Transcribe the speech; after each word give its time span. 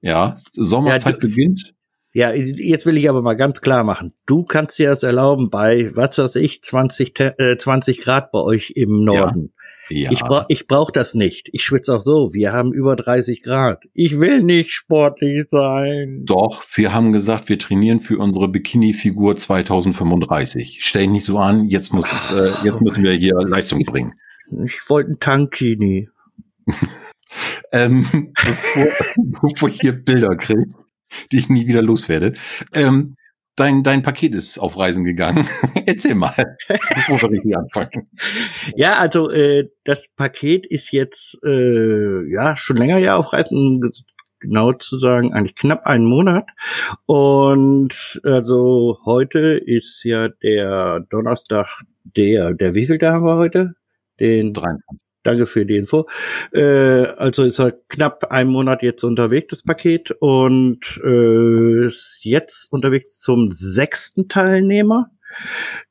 ja, 0.00 0.36
Sommerzeit 0.52 1.14
ja, 1.14 1.20
du, 1.20 1.28
beginnt. 1.28 1.74
Ja, 2.14 2.32
jetzt 2.32 2.86
will 2.86 2.96
ich 2.96 3.08
aber 3.08 3.22
mal 3.22 3.36
ganz 3.36 3.60
klar 3.60 3.84
machen. 3.84 4.14
Du 4.26 4.42
kannst 4.42 4.78
dir 4.78 4.90
das 4.90 5.02
erlauben 5.02 5.50
bei, 5.50 5.90
was 5.94 6.18
weiß 6.18 6.36
ich, 6.36 6.62
20, 6.62 7.20
äh, 7.20 7.56
20 7.58 8.00
Grad 8.00 8.32
bei 8.32 8.40
euch 8.40 8.72
im 8.74 9.04
Norden. 9.04 9.52
Ja. 9.90 10.04
ja. 10.04 10.10
Ich, 10.12 10.20
bra 10.20 10.46
ich 10.48 10.66
brauche 10.66 10.90
das 10.90 11.14
nicht. 11.14 11.50
Ich 11.52 11.64
schwitze 11.64 11.94
auch 11.94 12.00
so. 12.00 12.32
Wir 12.32 12.52
haben 12.52 12.72
über 12.72 12.96
30 12.96 13.42
Grad. 13.42 13.84
Ich 13.92 14.18
will 14.18 14.42
nicht 14.42 14.72
sportlich 14.72 15.46
sein. 15.48 16.22
Doch, 16.24 16.64
wir 16.74 16.94
haben 16.94 17.12
gesagt, 17.12 17.48
wir 17.50 17.58
trainieren 17.58 18.00
für 18.00 18.18
unsere 18.18 18.48
Bikini-Figur 18.48 19.36
2035. 19.36 20.78
Stell 20.80 21.02
dich 21.02 21.10
nicht 21.10 21.24
so 21.24 21.38
an, 21.38 21.68
jetzt, 21.68 21.92
muss, 21.92 22.32
äh, 22.32 22.50
jetzt 22.64 22.80
müssen 22.80 23.04
wir 23.04 23.12
hier 23.12 23.34
Leistung 23.34 23.80
bringen. 23.84 24.14
Ich 24.64 24.88
wollte 24.88 25.12
ein 25.12 25.20
Tankini. 25.20 26.08
ähm, 27.72 28.32
bevor, 28.44 28.86
bevor 29.42 29.68
ich 29.68 29.80
hier 29.80 29.92
Bilder 29.92 30.36
kriege, 30.36 30.66
die 31.32 31.38
ich 31.38 31.48
nie 31.48 31.66
wieder 31.66 31.82
loswerde. 31.82 32.34
Ähm, 32.72 33.16
dein, 33.56 33.82
dein 33.82 34.02
Paket 34.02 34.34
ist 34.34 34.58
auf 34.58 34.78
Reisen 34.78 35.04
gegangen. 35.04 35.48
Erzähl 35.86 36.14
mal, 36.14 36.56
bevor 36.68 37.22
wir 37.22 37.30
richtig 37.30 37.56
anfangen. 37.56 38.08
Ja, 38.76 38.98
also 38.98 39.30
äh, 39.30 39.68
das 39.84 40.06
Paket 40.16 40.66
ist 40.66 40.92
jetzt 40.92 41.38
äh, 41.44 42.30
ja 42.30 42.56
schon 42.56 42.76
länger 42.76 42.98
ja 42.98 43.16
auf 43.16 43.32
Reisen, 43.32 43.90
genau 44.40 44.72
zu 44.72 44.98
sagen, 44.98 45.32
eigentlich 45.32 45.56
knapp 45.56 45.86
einen 45.86 46.06
Monat. 46.06 46.46
Und 47.06 48.20
also 48.22 48.98
heute 49.04 49.58
ist 49.64 50.04
ja 50.04 50.28
der 50.28 51.00
Donnerstag, 51.10 51.82
der, 52.16 52.54
der 52.54 52.74
wie 52.74 52.86
viel 52.86 52.98
da 52.98 53.14
haben 53.14 53.24
wir 53.24 53.36
heute? 53.36 53.74
Den 54.20 54.52
23. 54.52 55.07
Danke 55.24 55.46
für 55.46 55.66
die 55.66 55.76
Info. 55.76 56.06
Äh, 56.52 57.06
also 57.16 57.44
ist 57.44 57.58
er 57.58 57.72
knapp 57.88 58.30
einen 58.30 58.50
Monat 58.50 58.82
jetzt 58.82 59.04
unterwegs, 59.04 59.48
das 59.50 59.62
Paket, 59.62 60.12
und 60.20 61.00
äh, 61.04 61.86
ist 61.86 62.20
jetzt 62.22 62.72
unterwegs 62.72 63.18
zum 63.18 63.50
sechsten 63.50 64.28
Teilnehmer. 64.28 65.10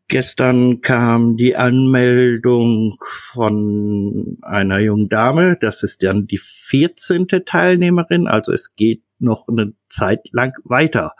Gestern 0.07 0.79
kam 0.81 1.35
die 1.35 1.57
Anmeldung 1.57 2.95
von 3.33 4.37
einer 4.41 4.79
jungen 4.79 5.09
Dame. 5.09 5.55
Das 5.59 5.83
ist 5.83 6.01
dann 6.01 6.27
die 6.27 6.39
vierzehnte 6.41 7.43
Teilnehmerin. 7.43 8.27
Also 8.27 8.53
es 8.53 8.75
geht 8.75 9.03
noch 9.19 9.47
eine 9.49 9.73
Zeit 9.89 10.29
lang 10.31 10.53
weiter. 10.63 11.13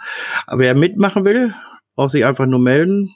Aber 0.45 0.61
wer 0.61 0.75
mitmachen 0.75 1.25
will, 1.25 1.53
braucht 1.98 2.12
sich 2.12 2.23
einfach 2.26 2.45
nur 2.45 2.59
melden. 2.59 3.16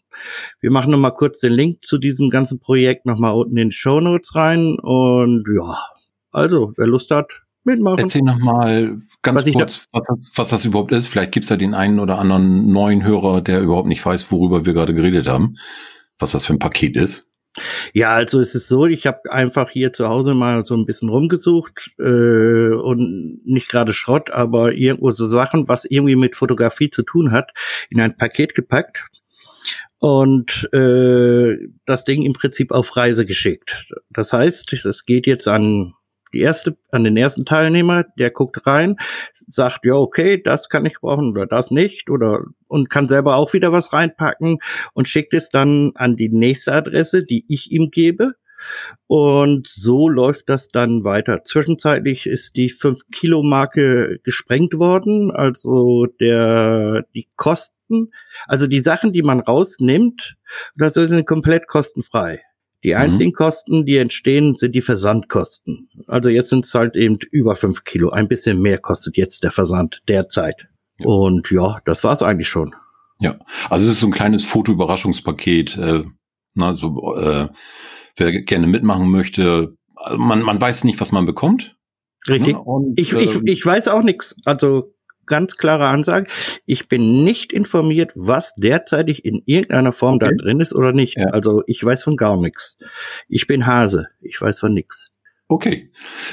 Wir 0.60 0.72
machen 0.72 0.92
nochmal 0.92 1.14
kurz 1.14 1.40
den 1.40 1.54
Link 1.54 1.86
zu 1.86 2.00
diesem 2.00 2.30
ganzen 2.30 2.60
Projekt 2.60 3.06
nochmal 3.06 3.36
unten 3.36 3.56
in 3.56 3.70
die 3.70 3.76
Show 3.76 4.02
Notes 4.02 4.36
rein. 4.36 4.78
Und 4.82 5.46
ja, 5.56 5.78
also, 6.32 6.74
wer 6.76 6.88
Lust 6.88 7.12
hat, 7.12 7.44
mitmachen. 7.64 8.00
Erzähl 8.00 8.24
nochmal 8.24 8.98
ganz 9.22 9.46
was 9.46 9.54
kurz, 9.54 9.86
was 9.92 10.04
das, 10.08 10.32
was 10.36 10.50
das 10.50 10.66
überhaupt 10.66 10.92
ist. 10.92 11.08
Vielleicht 11.08 11.32
gibt's 11.32 11.50
ja 11.50 11.58
den 11.58 11.76
einen 11.76 12.00
oder 12.00 12.18
anderen 12.18 12.72
neuen 12.74 13.04
Hörer, 13.04 13.42
der 13.42 13.62
überhaupt 13.62 13.88
nicht 13.88 14.04
weiß, 14.04 14.32
worüber 14.32 14.66
wir 14.66 14.74
gerade 14.74 14.96
geredet 14.96 15.28
haben, 15.28 15.58
was 16.18 16.32
das 16.32 16.44
für 16.44 16.54
ein 16.54 16.60
Paket 16.60 16.98
ist. 16.98 17.31
Ja, 17.94 18.14
also 18.16 18.40
es 18.40 18.56
ist 18.56 18.68
so, 18.68 18.86
ich 18.86 19.06
habe 19.08 19.32
einfach 19.32 19.70
hier 19.70 19.94
zu 19.94 20.08
Hause 20.08 20.34
mal 20.34 20.66
so 20.66 20.76
ein 20.76 20.86
bisschen 20.86 21.10
rumgesucht 21.10 21.92
äh, 22.00 22.70
und 22.74 23.42
nicht 23.46 23.70
gerade 23.70 23.94
Schrott, 23.94 24.32
aber 24.32 24.74
irgendwo 24.74 25.12
so 25.12 25.28
Sachen, 25.28 25.68
was 25.68 25.86
irgendwie 25.86 26.16
mit 26.16 26.36
Fotografie 26.36 26.90
zu 26.90 27.04
tun 27.04 27.32
hat, 27.32 27.52
in 27.90 28.00
ein 28.00 28.18
Paket 28.18 28.54
gepackt 28.56 29.06
und 30.00 30.68
äh, 30.74 31.58
das 31.86 32.04
Ding 32.04 32.24
im 32.24 32.34
Prinzip 32.34 32.72
auf 32.72 32.98
Reise 32.98 33.26
geschickt. 33.26 33.86
Das 34.10 34.34
heißt, 34.34 34.74
es 34.74 35.06
geht 35.06 35.28
jetzt 35.28 35.48
an 35.48 35.94
die 36.34 36.40
erste, 36.40 36.78
an 36.92 37.04
den 37.04 37.18
ersten 37.18 37.46
Teilnehmer, 37.46 38.06
der 38.18 38.32
guckt 38.32 38.66
rein, 38.66 38.98
sagt, 39.34 39.86
ja, 39.86 39.96
okay, 39.96 40.42
das 40.42 40.70
kann 40.70 40.86
ich 40.86 41.00
brauchen 41.00 41.32
oder 41.32 41.46
das 41.46 41.72
nicht 41.72 42.10
oder 42.10 42.46
und 42.68 42.90
kann 42.90 43.08
selber 43.08 43.36
auch 43.36 43.54
wieder 43.54 43.72
was 43.72 43.94
reinpacken 43.94 44.60
und 44.94 45.08
schickt 45.08 45.34
es 45.34 45.50
dann 45.50 45.92
an 45.96 46.16
die 46.16 46.30
nächste 46.30 46.74
Adresse, 46.74 47.24
die 47.24 47.46
ich 47.48 47.72
ihm 47.72 47.92
gebe. 47.92 48.34
Und 49.08 49.68
so 49.68 50.08
läuft 50.08 50.50
das 50.50 50.68
dann 50.68 51.04
weiter. 51.04 51.44
Zwischenzeitlich 51.44 52.28
ist 52.28 52.56
die 52.56 52.70
5-Kilo-Marke 52.70 54.20
gesprengt 54.24 54.78
worden. 54.78 55.32
Also 55.32 56.06
der, 56.20 57.06
die 57.16 57.28
Kosten, 57.36 58.12
also 58.48 58.68
die 58.68 58.80
Sachen, 58.80 59.14
die 59.14 59.24
man 59.24 59.40
rausnimmt, 59.40 60.38
das 60.76 60.94
sind 60.94 61.26
komplett 61.26 61.68
kostenfrei. 61.68 62.42
Die 62.84 62.94
mhm. 62.94 63.02
einzigen 63.02 63.30
mhm. 63.30 63.36
Kosten, 63.36 63.86
die 63.86 63.98
entstehen, 63.98 64.54
sind 64.54 64.74
die 64.74 64.82
Versandkosten. 64.82 65.90
Also 66.08 66.30
jetzt 66.30 66.50
sind 66.50 66.66
es 66.66 66.74
halt 66.74 66.96
eben 66.96 67.18
über 67.32 67.56
fünf 67.56 67.84
Kilo. 67.84 68.10
Ein 68.10 68.28
bisschen 68.28 68.62
mehr 68.62 68.78
kostet 68.78 69.18
jetzt 69.18 69.44
der 69.44 69.52
Versand 69.52 70.02
derzeit. 70.08 70.68
Ja. 71.00 71.08
Und 71.08 71.50
ja, 71.52 71.80
das 71.86 72.04
war's 72.04 72.22
eigentlich 72.22 72.50
schon. 72.50 72.76
Ja, 73.20 73.40
also 73.70 73.88
es 73.88 73.94
ist 73.94 74.00
so 74.00 74.08
ein 74.08 74.12
kleines 74.12 74.44
Fotoüberraschungspaket. 74.44 75.78
Äh, 75.78 76.04
na, 76.54 76.76
so, 76.76 77.16
äh, 77.16 77.50
wer 78.18 78.42
gerne 78.42 78.68
mitmachen 78.68 79.10
möchte, 79.10 79.76
also 79.96 80.18
man, 80.18 80.42
man 80.42 80.60
weiß 80.60 80.84
nicht, 80.84 81.00
was 81.00 81.12
man 81.12 81.26
bekommt. 81.26 81.76
Richtig. 82.28 82.54
Ne? 82.54 82.62
Und, 82.62 83.00
ich, 83.00 83.14
ich, 83.14 83.36
ähm, 83.36 83.44
ich 83.46 83.66
weiß 83.66 83.88
auch 83.88 84.04
nichts. 84.04 84.36
Also 84.46 84.94
ganz 85.26 85.56
klare 85.56 85.88
Ansage. 85.88 86.30
Ich 86.66 86.88
bin 86.88 87.24
nicht 87.24 87.54
informiert, 87.54 88.12
was 88.16 88.54
derzeitig 88.56 89.24
in 89.24 89.42
irgendeiner 89.46 89.94
Form 89.94 90.16
okay. 90.16 90.30
da 90.30 90.44
drin 90.44 90.60
ist 90.60 90.74
oder 90.76 90.92
nicht. 90.92 91.18
Ja. 91.18 91.28
Also 91.28 91.64
ich 91.68 91.84
weiß 91.84 92.04
von 92.04 92.18
gar 92.18 92.40
nichts. 92.40 92.78
Ich 93.28 93.48
bin 93.48 93.66
Hase. 93.66 94.08
Ich 94.20 94.40
weiß 94.40 94.60
von 94.60 94.74
nichts. 94.74 95.12
Okay. 95.52 95.92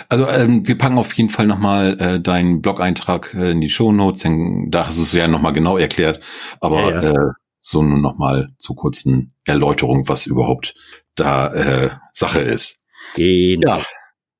Also 0.08 0.28
ähm, 0.28 0.64
wir 0.68 0.78
packen 0.78 0.96
auf 0.96 1.12
jeden 1.14 1.28
Fall 1.28 1.48
nochmal 1.48 1.98
äh, 1.98 2.20
deinen 2.20 2.62
Blog-Eintrag 2.62 3.34
äh, 3.34 3.50
in 3.50 3.60
die 3.60 3.68
Show 3.68 3.90
Notes. 3.90 4.22
Da 4.68 4.86
hast 4.86 4.96
du 4.98 5.02
es 5.02 5.12
ja 5.12 5.26
nochmal 5.26 5.52
genau 5.52 5.76
erklärt. 5.76 6.20
Aber 6.60 6.88
ja, 6.88 7.02
ja. 7.02 7.10
Äh, 7.10 7.32
so 7.58 7.82
nur 7.82 7.98
nochmal 7.98 8.50
zur 8.58 8.76
kurzen 8.76 9.34
Erläuterung, 9.44 10.08
was 10.08 10.26
überhaupt 10.26 10.76
da 11.16 11.52
äh, 11.52 11.90
Sache 12.12 12.40
ist. 12.40 12.78
Genau. 13.14 13.78
Ja. 13.78 13.84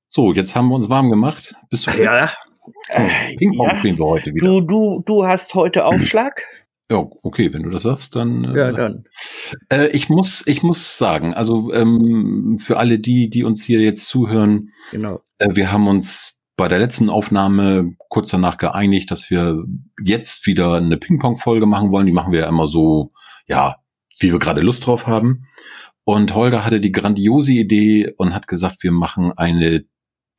So, 0.07 0.31
jetzt 0.31 0.55
haben 0.55 0.69
wir 0.69 0.75
uns 0.75 0.89
warm 0.89 1.09
gemacht. 1.09 1.53
Bist 1.69 1.85
du 1.85 2.01
Ja, 2.01 2.31
äh, 2.87 3.35
Ping-Pong 3.35 3.67
ja. 3.67 3.75
spielen 3.75 3.97
wir 3.97 4.05
heute 4.05 4.33
wieder. 4.33 4.47
Du, 4.47 4.61
du, 4.61 5.03
du 5.05 5.25
hast 5.25 5.53
heute 5.55 5.83
Aufschlag? 5.83 6.43
Ja, 6.91 7.07
okay, 7.21 7.53
wenn 7.53 7.63
du 7.63 7.69
das 7.69 7.83
sagst, 7.83 8.15
dann. 8.15 8.43
Äh, 8.45 8.57
ja, 8.57 8.71
dann. 8.71 9.03
Äh, 9.71 9.89
ich 9.89 10.09
muss, 10.09 10.45
ich 10.47 10.63
muss 10.63 10.97
sagen, 10.97 11.33
also 11.35 11.71
ähm, 11.71 12.57
für 12.59 12.77
alle 12.77 12.97
die, 12.97 13.29
die 13.29 13.43
uns 13.43 13.63
hier 13.63 13.79
jetzt 13.81 14.07
zuhören, 14.07 14.69
genau. 14.91 15.19
Äh, 15.37 15.55
wir 15.55 15.71
haben 15.71 15.87
uns 15.87 16.39
bei 16.57 16.67
der 16.67 16.79
letzten 16.79 17.09
Aufnahme 17.09 17.95
kurz 18.09 18.31
danach 18.31 18.57
geeinigt, 18.57 19.11
dass 19.11 19.29
wir 19.29 19.63
jetzt 20.03 20.45
wieder 20.45 20.73
eine 20.73 20.97
Ping-Pong-Folge 20.97 21.65
machen 21.65 21.91
wollen. 21.91 22.05
Die 22.05 22.11
machen 22.11 22.33
wir 22.33 22.41
ja 22.41 22.49
immer 22.49 22.67
so, 22.67 23.13
ja, 23.47 23.77
wie 24.19 24.31
wir 24.31 24.39
gerade 24.39 24.61
Lust 24.61 24.85
drauf 24.85 25.07
haben. 25.07 25.45
Und 26.03 26.33
Holger 26.33 26.65
hatte 26.65 26.81
die 26.81 26.91
grandiose 26.91 27.53
Idee 27.53 28.11
und 28.17 28.33
hat 28.33 28.47
gesagt, 28.47 28.83
wir 28.83 28.91
machen 28.91 29.31
eine 29.31 29.85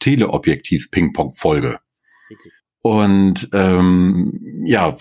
Teleobjektiv-Ping-Pong-Folge. 0.00 1.78
Und 2.82 3.48
ähm, 3.52 4.62
ja, 4.64 4.96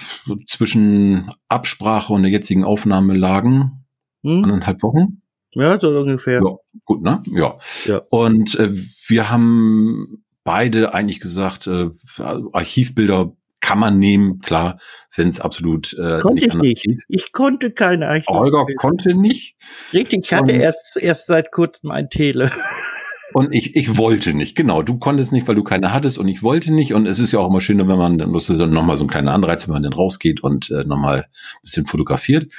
zwischen 0.48 1.30
Absprache 1.48 2.14
und 2.14 2.24
der 2.24 2.32
jetzigen 2.32 2.64
Aufnahme 2.64 3.16
lagen 3.16 3.86
hm? 4.24 4.44
anderthalb 4.44 4.84
Wochen. 4.84 5.22
Ja, 5.54 5.80
so 5.80 5.90
ungefähr. 5.90 6.42
Ja, 6.44 6.56
gut, 6.86 7.02
ne? 7.02 7.24
Ja. 7.32 7.58
ja. 7.86 8.02
Und 8.10 8.60
äh, 8.60 8.72
wir 9.08 9.30
haben 9.30 10.24
beide 10.44 10.94
eigentlich 10.94 11.20
gesagt, 11.20 11.68
äh, 11.68 11.90
Archivbilder 12.18 13.34
kann 13.62 13.80
man 13.80 14.00
nehmen, 14.00 14.40
klar, 14.40 14.80
wenn 15.16 15.28
es 15.28 15.40
absolut 15.40 15.94
äh, 15.94 16.20
konnte 16.20 16.36
nicht 16.36 16.48
ich 16.48 16.54
nicht. 16.56 16.84
Geht. 16.84 17.00
Ich 17.08 17.32
konnte 17.32 17.72
keine 17.72 18.08
Archivbilder. 18.08 18.40
Holger 18.40 18.66
konnte 18.76 19.14
nicht. 19.16 19.58
Richtig, 19.92 20.26
ich 20.26 20.34
hatte 20.34 20.54
erst 20.54 20.98
erst 21.02 21.28
seit 21.28 21.52
kurzem 21.52 21.92
ein 21.92 22.10
Tele. 22.10 22.52
Und 23.34 23.54
ich, 23.54 23.76
ich 23.76 23.98
wollte 23.98 24.34
nicht, 24.34 24.56
genau. 24.56 24.82
Du 24.82 24.98
konntest 24.98 25.32
nicht, 25.32 25.48
weil 25.48 25.56
du 25.56 25.64
keine 25.64 25.94
hattest 25.94 26.18
und 26.18 26.28
ich 26.28 26.44
wollte 26.44 26.74
nicht. 26.74 26.94
Und 26.94 27.06
es 27.06 27.20
ist 27.20 27.32
ja 27.32 27.40
auch 27.40 27.50
immer 27.50 27.62
schön, 27.62 27.78
wenn 27.78 27.88
man, 27.88 28.18
das 28.18 28.50
ist 28.50 28.60
dann 28.60 28.72
nochmal 28.72 28.98
so 28.98 29.04
ein 29.04 29.10
kleiner 29.10 29.34
Anreiz, 29.34 29.68
wenn 29.68 29.74
man 29.74 29.84
dann 29.84 29.94
rausgeht 29.94 30.42
und 30.42 30.70
äh, 30.72 30.84
nochmal 30.84 31.20
ein 31.20 31.62
bisschen 31.62 31.86
fotografiert. 31.86 32.52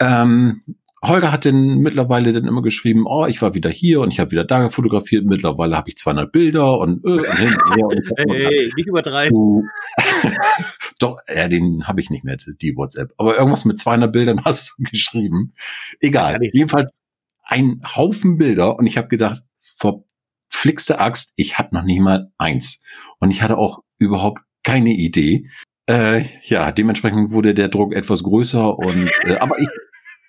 Ähm, 0.00 0.62
Holger 1.02 1.30
hat 1.30 1.44
dann 1.44 1.78
mittlerweile 1.78 2.32
dann 2.32 2.46
immer 2.46 2.62
geschrieben, 2.62 3.04
oh, 3.06 3.26
ich 3.26 3.40
war 3.40 3.54
wieder 3.54 3.70
hier 3.70 4.00
und 4.00 4.10
ich 4.10 4.18
habe 4.18 4.32
wieder 4.32 4.44
da 4.44 4.68
fotografiert. 4.70 5.24
Mittlerweile 5.24 5.76
habe 5.76 5.90
ich 5.90 5.96
200 5.96 6.32
Bilder 6.32 6.78
und, 6.78 7.04
äh, 7.04 7.08
und 7.08 7.38
hin 7.38 7.54
und 7.54 7.76
her. 7.76 7.86
Und 7.86 8.10
hey, 8.16 8.46
hey, 8.46 8.72
nicht 8.76 8.88
übertreiben. 8.88 9.34
Du, 9.34 9.64
Doch, 10.98 11.18
ja, 11.32 11.46
den 11.48 11.86
habe 11.86 12.00
ich 12.00 12.10
nicht 12.10 12.24
mehr, 12.24 12.36
die 12.36 12.76
WhatsApp. 12.76 13.12
Aber 13.18 13.36
irgendwas 13.36 13.64
mit 13.64 13.78
200 13.78 14.12
Bildern 14.12 14.40
hast 14.44 14.74
du 14.76 14.82
geschrieben. 14.90 15.52
Egal. 16.00 16.38
Jedenfalls 16.52 16.98
ein 17.44 17.80
Haufen 17.96 18.36
Bilder 18.36 18.78
und 18.78 18.86
ich 18.86 18.98
habe 18.98 19.08
gedacht, 19.08 19.42
verflixte 19.78 21.00
Axt, 21.00 21.32
ich 21.36 21.58
hatte 21.58 21.74
noch 21.74 21.84
nicht 21.84 22.00
mal 22.00 22.30
eins. 22.38 22.82
Und 23.18 23.30
ich 23.30 23.42
hatte 23.42 23.58
auch 23.58 23.82
überhaupt 23.98 24.40
keine 24.62 24.90
Idee. 24.90 25.48
Äh, 25.86 26.26
ja, 26.42 26.70
dementsprechend 26.72 27.30
wurde 27.30 27.54
der 27.54 27.68
Druck 27.68 27.94
etwas 27.94 28.22
größer 28.22 28.78
und 28.78 29.10
äh, 29.24 29.38
aber 29.38 29.58
ich 29.58 29.68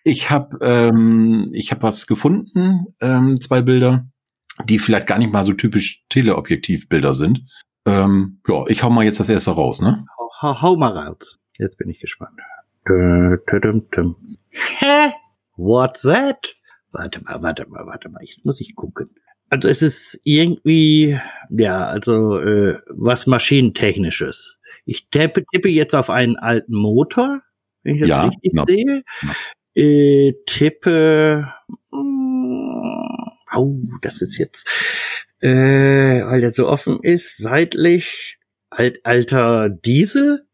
ich 0.05 0.29
habe 0.29 0.57
ähm, 0.61 1.49
ich 1.53 1.71
habe 1.71 1.83
was 1.83 2.07
gefunden, 2.07 2.85
ähm, 3.01 3.41
zwei 3.41 3.61
Bilder, 3.61 4.07
die 4.63 4.79
vielleicht 4.79 5.07
gar 5.07 5.17
nicht 5.17 5.33
mal 5.33 5.45
so 5.45 5.53
typisch 5.53 6.05
Teleobjektivbilder 6.09 7.13
sind. 7.13 7.41
Ähm, 7.85 8.39
ja, 8.47 8.65
ich 8.67 8.83
hau 8.83 8.89
mal 8.89 9.03
jetzt 9.03 9.19
das 9.19 9.29
erste 9.29 9.51
raus, 9.51 9.81
ne? 9.81 10.05
Hau, 10.41 10.61
hau 10.61 10.75
mal 10.77 10.97
raus. 10.97 11.39
Jetzt 11.57 11.77
bin 11.77 11.89
ich 11.89 11.99
gespannt. 11.99 12.39
Hä? 14.49 15.11
What's 15.57 16.03
that? 16.03 16.55
Warte 16.91 17.21
mal, 17.23 17.41
warte 17.43 17.67
mal, 17.67 17.85
warte 17.85 18.09
mal. 18.09 18.23
Jetzt 18.23 18.45
muss 18.45 18.61
ich 18.61 18.75
gucken. 18.75 19.09
Also 19.49 19.67
es 19.67 19.81
ist 19.81 20.19
irgendwie, 20.23 21.19
ja, 21.49 21.87
also 21.87 22.39
äh, 22.39 22.75
was 22.89 23.27
Maschinentechnisches. 23.27 24.57
Ich 24.85 25.09
tippe, 25.09 25.43
tippe 25.51 25.69
jetzt 25.69 25.95
auf 25.95 26.09
einen 26.09 26.35
alten 26.37 26.75
Motor, 26.75 27.41
wenn 27.83 27.95
ich 27.95 28.01
das 28.01 28.09
ja, 28.09 28.25
richtig 28.25 28.51
genau. 28.51 28.65
sehe. 28.65 29.03
Ja. 29.21 29.35
Äh, 29.75 30.33
tippe, 30.45 31.53
mm, 31.91 33.29
oh, 33.55 33.75
das 34.01 34.21
ist 34.21 34.37
jetzt, 34.37 34.67
äh, 35.41 36.23
weil 36.25 36.41
der 36.41 36.51
so 36.51 36.67
offen 36.67 36.99
ist, 37.01 37.37
seitlich, 37.37 38.37
alt, 38.69 39.05
alter 39.05 39.69
Diesel. 39.69 40.45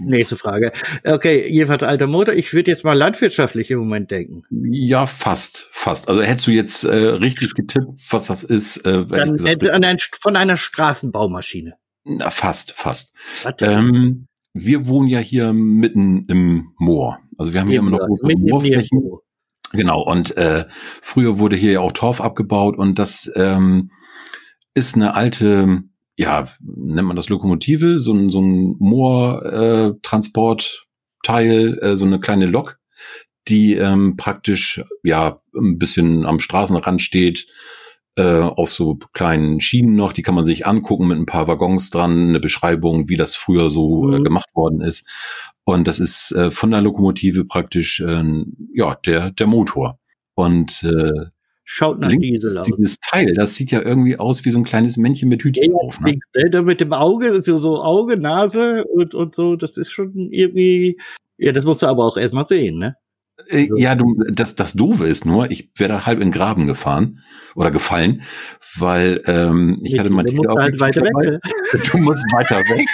Nächste 0.00 0.36
Frage. 0.36 0.72
Okay, 1.04 1.48
jedenfalls 1.48 1.82
alter 1.82 2.06
Motor. 2.06 2.34
Ich 2.34 2.52
würde 2.52 2.70
jetzt 2.70 2.84
mal 2.84 2.94
landwirtschaftlich 2.94 3.70
im 3.70 3.78
Moment 3.80 4.10
denken. 4.10 4.42
Ja, 4.50 5.06
fast, 5.06 5.68
fast. 5.72 6.08
Also 6.08 6.22
hättest 6.22 6.46
du 6.46 6.50
jetzt 6.50 6.84
äh, 6.84 6.94
richtig 6.94 7.54
getippt, 7.54 8.00
was 8.10 8.26
das 8.26 8.42
ist. 8.42 8.78
Äh, 8.86 9.06
Dann 9.06 9.32
gesagt, 9.32 9.68
an 9.68 9.84
ein, 9.84 9.96
von 10.20 10.36
einer 10.36 10.56
Straßenbaumaschine. 10.56 11.74
Na, 12.04 12.30
fast, 12.30 12.72
fast. 12.72 13.14
Ähm, 13.60 14.26
wir 14.52 14.86
wohnen 14.86 15.08
ja 15.08 15.18
hier 15.18 15.52
mitten 15.52 16.26
im 16.28 16.72
Moor. 16.78 17.18
Also 17.38 17.52
wir 17.52 17.60
haben 17.60 17.68
hier 17.68 17.78
immer 17.78 17.90
noch 17.90 17.98
große 17.98 18.38
Moorflächen. 18.38 19.02
Genau, 19.72 20.02
und 20.02 20.36
äh, 20.36 20.66
früher 21.00 21.38
wurde 21.38 21.56
hier 21.56 21.72
ja 21.72 21.80
auch 21.80 21.92
Torf 21.92 22.20
abgebaut 22.20 22.76
und 22.76 22.98
das 22.98 23.30
ähm, 23.36 23.92
ist 24.74 24.96
eine 24.96 25.14
alte, 25.14 25.82
ja, 26.20 26.44
nennt 26.60 27.08
man 27.08 27.16
das 27.16 27.30
Lokomotive, 27.30 27.98
so 27.98 28.12
ein, 28.12 28.28
so 28.28 28.42
ein 28.42 28.76
Moortransportteil, 28.78 31.78
äh, 31.80 31.92
äh, 31.92 31.96
so 31.96 32.04
eine 32.04 32.20
kleine 32.20 32.44
Lok, 32.44 32.78
die 33.48 33.76
ähm, 33.76 34.18
praktisch 34.18 34.84
ja 35.02 35.40
ein 35.56 35.78
bisschen 35.78 36.26
am 36.26 36.38
Straßenrand 36.38 37.00
steht, 37.00 37.46
äh, 38.16 38.42
auf 38.42 38.70
so 38.70 38.98
kleinen 39.14 39.60
Schienen 39.60 39.96
noch, 39.96 40.12
die 40.12 40.20
kann 40.20 40.34
man 40.34 40.44
sich 40.44 40.66
angucken 40.66 41.08
mit 41.08 41.16
ein 41.16 41.24
paar 41.24 41.48
Waggons 41.48 41.88
dran, 41.88 42.28
eine 42.28 42.40
Beschreibung, 42.40 43.08
wie 43.08 43.16
das 43.16 43.34
früher 43.34 43.70
so 43.70 44.10
äh, 44.10 44.16
mhm. 44.16 44.16
äh, 44.16 44.22
gemacht 44.24 44.50
worden 44.54 44.82
ist. 44.82 45.08
Und 45.64 45.88
das 45.88 46.00
ist 46.00 46.32
äh, 46.32 46.50
von 46.50 46.70
der 46.70 46.82
Lokomotive 46.82 47.46
praktisch 47.46 47.98
äh, 48.00 48.44
ja 48.74 48.94
der 49.06 49.30
der 49.30 49.46
Motor. 49.46 49.98
Und 50.34 50.82
äh, 50.82 51.30
Schaut 51.72 52.00
nach 52.00 52.08
Diesel 52.08 52.58
aus. 52.58 52.66
Dieses 52.66 52.98
Teil, 52.98 53.32
das 53.32 53.54
sieht 53.54 53.70
ja 53.70 53.80
irgendwie 53.80 54.18
aus 54.18 54.44
wie 54.44 54.50
so 54.50 54.58
ein 54.58 54.64
kleines 54.64 54.96
Männchen 54.96 55.28
mit 55.28 55.44
Hütchen 55.44 55.70
ja, 55.70 55.76
auf. 55.76 56.00
Ne? 56.00 56.18
Da 56.50 56.62
mit 56.62 56.80
dem 56.80 56.92
Auge, 56.92 57.44
so, 57.44 57.58
so 57.58 57.80
Auge, 57.80 58.16
Nase 58.16 58.82
und, 58.86 59.14
und 59.14 59.36
so, 59.36 59.54
das 59.54 59.76
ist 59.76 59.92
schon 59.92 60.32
irgendwie, 60.32 60.98
ja, 61.38 61.52
das 61.52 61.64
musst 61.64 61.82
du 61.82 61.86
aber 61.86 62.04
auch 62.04 62.16
erstmal 62.16 62.44
sehen, 62.44 62.80
ne? 62.80 62.96
Äh, 63.46 63.68
ja, 63.76 63.94
du, 63.94 64.16
das, 64.32 64.56
das 64.56 64.72
Doofe 64.72 65.06
ist 65.06 65.24
nur, 65.24 65.48
ich 65.52 65.70
wäre 65.76 65.92
da 65.92 66.06
halb 66.06 66.18
in 66.18 66.30
den 66.30 66.32
Graben 66.32 66.66
gefahren 66.66 67.22
oder 67.54 67.70
gefallen, 67.70 68.22
weil 68.76 69.22
ähm, 69.26 69.78
ich 69.84 69.96
hatte 69.96 70.10
mein 70.10 70.26
Titel 70.26 70.48
halt 70.48 70.80
weiter 70.80 71.02
weg. 71.02 71.14
Ne? 71.14 71.40
Du 71.92 71.98
musst 71.98 72.24
weiter 72.32 72.58
weg. 72.64 72.84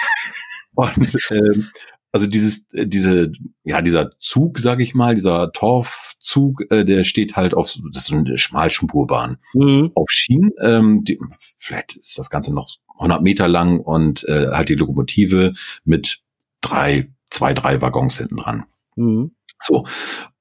Und 0.76 1.14
ähm, 1.30 1.68
also 2.14 2.28
dieses, 2.28 2.72
äh, 2.72 2.86
diese, 2.86 3.32
ja, 3.64 3.82
dieser 3.82 4.12
Zug, 4.20 4.60
sag 4.60 4.78
ich 4.78 4.94
mal, 4.94 5.16
dieser 5.16 5.50
Torfzug, 5.50 6.62
äh, 6.70 6.84
der 6.84 7.02
steht 7.02 7.34
halt 7.34 7.54
auf, 7.54 7.76
das 7.92 8.02
ist 8.02 8.06
so 8.06 8.14
eine 8.14 8.38
Schmalspurbahn. 8.38 9.38
Mhm. 9.52 9.90
Auf 9.96 10.10
Schienen, 10.10 10.52
ähm, 10.62 11.02
die, 11.02 11.18
vielleicht 11.58 11.96
ist 11.96 12.16
das 12.16 12.30
Ganze 12.30 12.54
noch 12.54 12.76
100 12.98 13.20
Meter 13.20 13.48
lang 13.48 13.80
und 13.80 14.22
äh, 14.28 14.46
halt 14.52 14.68
die 14.68 14.76
Lokomotive 14.76 15.54
mit 15.84 16.20
drei, 16.60 17.10
zwei, 17.30 17.52
drei 17.52 17.82
Waggons 17.82 18.18
hinten 18.18 18.36
dran. 18.36 18.64
Mhm. 18.94 19.32
So. 19.60 19.84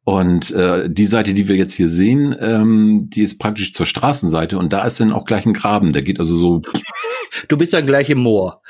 Und 0.05 0.51
äh, 0.51 0.89
die 0.89 1.05
Seite, 1.05 1.33
die 1.33 1.47
wir 1.47 1.55
jetzt 1.55 1.73
hier 1.73 1.87
sehen, 1.87 2.35
ähm, 2.37 3.07
die 3.09 3.21
ist 3.21 3.39
praktisch 3.39 3.71
zur 3.73 3.85
Straßenseite 3.85 4.57
und 4.57 4.73
da 4.73 4.85
ist 4.85 4.99
dann 4.99 5.13
auch 5.13 5.23
gleich 5.23 5.45
ein 5.45 5.53
Graben. 5.53 5.93
Der 5.93 6.01
geht 6.01 6.19
also 6.19 6.35
so. 6.35 6.61
Du 7.47 7.57
bist 7.57 7.73
ja 7.73 7.81
gleich 7.81 8.09
im 8.11 8.19
Moor. 8.19 8.61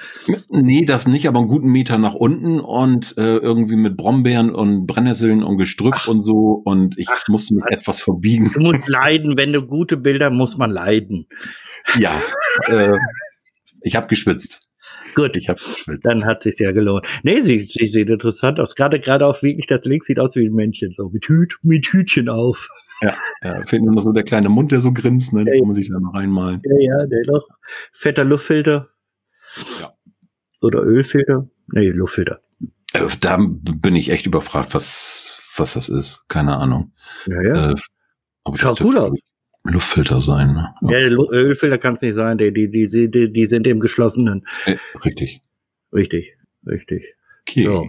Nee, 0.47 0.85
das 0.85 1.05
nicht, 1.05 1.27
aber 1.27 1.39
einen 1.39 1.49
guten 1.49 1.67
Meter 1.67 1.97
nach 1.97 2.13
unten 2.13 2.61
und 2.61 3.13
äh, 3.17 3.37
irgendwie 3.37 3.75
mit 3.75 3.97
Brombeeren 3.97 4.55
und 4.55 4.87
Brennnesseln 4.87 5.43
und 5.43 5.57
Gestrüpp 5.57 5.95
ach, 5.97 6.07
und 6.07 6.21
so. 6.21 6.61
Und 6.63 6.97
ich 6.97 7.07
ach, 7.09 7.27
musste 7.27 7.55
mich 7.55 7.65
ach, 7.67 7.73
etwas 7.73 7.99
verbiegen. 7.99 8.51
Du 8.53 8.61
musst 8.61 8.87
leiden, 8.87 9.37
wenn 9.37 9.51
du 9.51 9.67
gute 9.67 9.97
Bilder 9.97 10.29
muss 10.29 10.57
man 10.57 10.71
leiden. 10.71 11.27
Ja, 11.99 12.19
äh, 12.67 12.93
ich 13.81 13.97
habe 13.97 14.07
geschwitzt. 14.07 14.69
Gut, 15.15 15.35
ich 15.35 15.47
geschwitzt. 15.47 16.05
Dann 16.05 16.25
hat 16.25 16.43
sich 16.43 16.59
ja 16.59 16.71
gelohnt. 16.71 17.05
Nee, 17.23 17.41
sie, 17.41 17.61
sie 17.61 17.87
sieht 17.87 18.09
interessant 18.09 18.59
aus. 18.59 18.75
Gerade 18.75 18.99
gerade 18.99 19.25
auch 19.25 19.41
wirklich 19.41 19.67
das 19.67 19.85
Link 19.85 20.03
sieht 20.03 20.19
aus 20.19 20.35
wie 20.35 20.47
ein 20.47 20.53
Männchen, 20.53 20.91
so 20.91 21.09
mit 21.09 21.25
Hüt, 21.27 21.57
mit 21.61 21.85
Hütchen 21.87 22.29
auf. 22.29 22.69
Ja, 23.01 23.15
ja, 23.43 23.65
fehlt 23.65 23.83
nur 23.83 23.93
noch 23.93 24.01
so 24.01 24.11
der 24.11 24.23
kleine 24.23 24.49
Mund, 24.49 24.71
der 24.71 24.79
so 24.79 24.93
grinst, 24.93 25.33
ne? 25.33 25.43
Den 25.43 25.59
kann 25.59 25.67
man 25.67 25.75
sich 25.75 25.89
da 25.89 25.99
noch 25.99 26.13
reinmalen. 26.13 26.61
Ja, 26.63 26.97
ja, 26.99 27.05
der 27.05 27.21
noch. 27.27 27.47
Fetter 27.91 28.23
Luftfilter. 28.23 28.89
Ja. 29.81 29.89
Oder 30.61 30.81
Ölfilter. 30.83 31.49
Nee, 31.67 31.89
Luftfilter. 31.89 32.39
Äh, 32.93 33.07
da 33.19 33.37
bin 33.37 33.95
ich 33.95 34.09
echt 34.09 34.25
überfragt, 34.25 34.73
was, 34.73 35.41
was 35.57 35.73
das 35.73 35.89
ist. 35.89 36.25
Keine 36.29 36.55
Ahnung. 36.57 36.93
Ja, 37.25 37.41
ja. 37.41 37.71
Äh, 37.71 37.75
Schaut 38.55 38.79
gut 38.79 38.97
aus. 38.97 39.11
Luftfilter 39.63 40.21
sein. 40.21 40.49
Ne? 40.49 40.73
Ja, 40.81 40.99
ja 40.99 41.07
Ölfilter 41.07 41.77
kann 41.77 41.93
es 41.93 42.01
nicht 42.01 42.15
sein, 42.15 42.37
die, 42.37 42.51
die, 42.51 42.69
die, 42.69 43.09
die, 43.09 43.31
die 43.31 43.45
sind 43.45 43.65
im 43.67 43.79
geschlossenen. 43.79 44.45
Äh, 44.65 44.77
richtig. 45.03 45.41
Richtig, 45.93 46.35
richtig. 46.65 47.15
Okay. 47.41 47.65
So. 47.65 47.87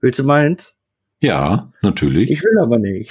Willst 0.00 0.18
du 0.18 0.24
meins? 0.24 0.76
Ja, 1.20 1.72
natürlich. 1.82 2.30
Ich 2.30 2.42
will 2.42 2.58
aber 2.60 2.78
nicht. 2.78 3.10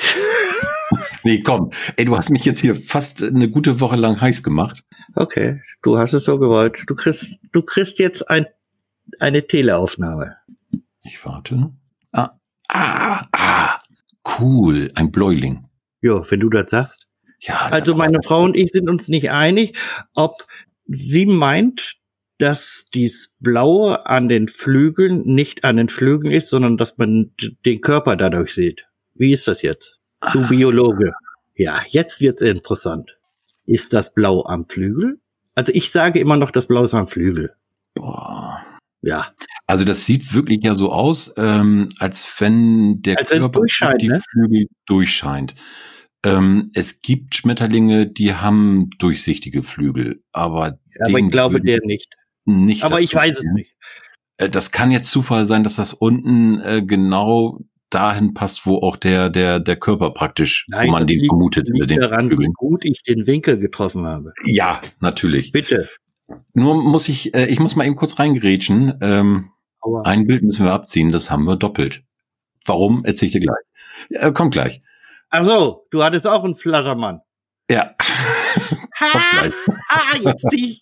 nee, 1.24 1.42
komm. 1.42 1.72
Ey, 1.96 2.06
du 2.06 2.16
hast 2.16 2.30
mich 2.30 2.46
jetzt 2.46 2.62
hier 2.62 2.76
fast 2.76 3.24
eine 3.24 3.50
gute 3.50 3.80
Woche 3.80 3.96
lang 3.96 4.22
heiß 4.22 4.44
gemacht. 4.44 4.86
Okay, 5.16 5.62
du 5.82 5.98
hast 5.98 6.14
es 6.14 6.26
so 6.26 6.38
gewollt. 6.38 6.84
Du 6.88 6.96
kriegst, 6.96 7.40
du 7.52 7.62
kriegst 7.62 8.00
jetzt 8.00 8.30
ein, 8.30 8.46
eine 9.20 9.46
Teleaufnahme. 9.46 10.38
Ich 11.04 11.26
warte. 11.26 11.72
Ah, 12.12 12.40
ah, 12.70 13.26
ah. 13.32 13.80
Cool, 14.40 14.92
ein 14.96 15.12
Bläuling. 15.12 15.68
Ja, 16.02 16.24
wenn 16.30 16.40
du 16.40 16.50
das 16.50 16.72
sagst. 16.72 17.08
Ja, 17.48 17.68
also 17.72 17.96
meine 17.96 18.22
Frau 18.24 18.44
und 18.44 18.56
ich 18.56 18.72
sind 18.72 18.90
uns 18.90 19.08
nicht 19.08 19.30
einig, 19.32 19.78
ob 20.14 20.46
sie 20.88 21.26
meint, 21.26 21.98
dass 22.38 22.86
dies 22.94 23.32
Blaue 23.40 24.06
an 24.06 24.28
den 24.28 24.48
Flügeln 24.48 25.22
nicht 25.22 25.64
an 25.64 25.78
den 25.78 25.90
Flügeln 25.90 26.34
ist, 26.34 26.50
sondern 26.50 26.78
dass 26.78 26.98
man 26.98 27.32
den 27.66 27.82
Körper 27.82 28.16
dadurch 28.16 28.54
sieht. 28.54 28.86
Wie 29.14 29.32
ist 29.32 29.48
das 29.48 29.62
jetzt? 29.62 30.00
Du 30.34 30.42
ah. 30.42 30.48
Biologe. 30.48 31.14
Ja, 31.56 31.82
jetzt 31.90 32.20
wird's 32.20 32.42
interessant. 32.42 33.16
Ist 33.66 33.94
das 33.94 34.14
Blau 34.14 34.44
am 34.44 34.68
Flügel? 34.68 35.20
Also 35.56 35.72
ich 35.74 35.92
sage 35.92 36.20
immer 36.20 36.36
noch, 36.36 36.52
das 36.52 36.68
Blau 36.68 36.84
ist 36.84 36.94
am 36.94 37.08
Flügel. 37.08 37.54
Boah. 37.94 38.62
Ja. 39.02 39.34
Also 39.68 39.86
das 39.86 40.06
sieht 40.06 40.34
wirklich 40.34 40.64
ja 40.64 40.76
so 40.76 40.92
aus, 40.92 41.34
ähm, 41.38 41.90
als 42.00 42.28
wenn 42.40 43.02
der 43.02 43.20
als 43.20 43.30
Körper 43.30 43.62
die 43.98 44.10
ne? 44.10 44.22
Flügel 44.32 44.68
durchscheint. 44.86 45.56
Ähm, 46.26 46.72
es 46.74 47.02
gibt 47.02 47.36
Schmetterlinge, 47.36 48.08
die 48.08 48.34
haben 48.34 48.90
durchsichtige 48.98 49.62
Flügel, 49.62 50.24
aber, 50.32 50.80
aber 51.00 51.20
ich 51.20 51.30
glaube 51.30 51.62
der 51.62 51.80
nicht. 51.84 52.08
nicht 52.46 52.84
aber 52.84 53.00
ich 53.00 53.14
weiß 53.14 53.38
es 53.38 53.46
nicht. 53.54 53.76
Äh, 54.38 54.50
das 54.50 54.72
kann 54.72 54.92
jetzt 54.92 55.12
Zufall 55.12 55.46
sein, 55.46 55.64
dass 55.64 55.76
das 55.76 55.94
unten 55.94 56.60
äh, 56.62 56.82
genau 56.84 57.60
dahin 57.92 58.34
passt, 58.34 58.66
wo 58.66 58.78
auch 58.78 58.98
der 58.98 59.30
der 59.30 59.60
der 59.60 59.76
Körper 59.76 60.10
praktisch, 60.12 60.66
Nein, 60.70 60.88
wo 60.88 60.94
man 60.94 61.08
den 61.08 61.20
liegt, 61.20 61.30
vermutet 61.30 61.68
liegt 61.70 61.92
den 61.92 62.00
daran, 62.00 62.28
Flügeln. 62.28 62.50
wie 62.50 62.54
gut 62.54 62.86
ich 62.86 63.04
den 63.04 63.28
Winkel 63.28 63.60
getroffen 63.60 64.06
habe. 64.06 64.34
Ja, 64.44 64.82
natürlich. 65.00 65.52
Bitte. 65.52 65.88
Nur 66.56 66.82
muss 66.84 67.08
ich, 67.08 67.36
äh, 67.36 67.46
ich 67.46 67.60
muss 67.60 67.76
mal 67.76 67.86
eben 67.86 67.96
kurz 67.96 68.18
reingrätschen. 68.18 68.96
Ähm, 69.02 69.52
ein 70.04 70.26
Bild 70.26 70.42
müssen 70.42 70.66
wir 70.66 70.74
abziehen, 70.74 71.12
das 71.12 71.30
haben 71.30 71.44
wir 71.44 71.56
doppelt. 71.56 72.04
Warum? 72.66 73.06
Erzähl 73.06 73.28
ich 73.28 73.34
dir 73.34 73.42
gleich. 73.42 73.56
Ja, 74.10 74.32
kommt 74.32 74.52
gleich. 74.52 74.82
Ach 75.30 75.44
so, 75.44 75.88
du 75.92 76.04
hattest 76.04 76.28
auch 76.28 76.44
einen 76.44 76.56
Flattermann. 76.56 77.22
Ja. 77.70 77.96
ha, 79.00 79.50
ah, 79.90 80.16
jetzt 80.22 80.46
die. 80.52 80.82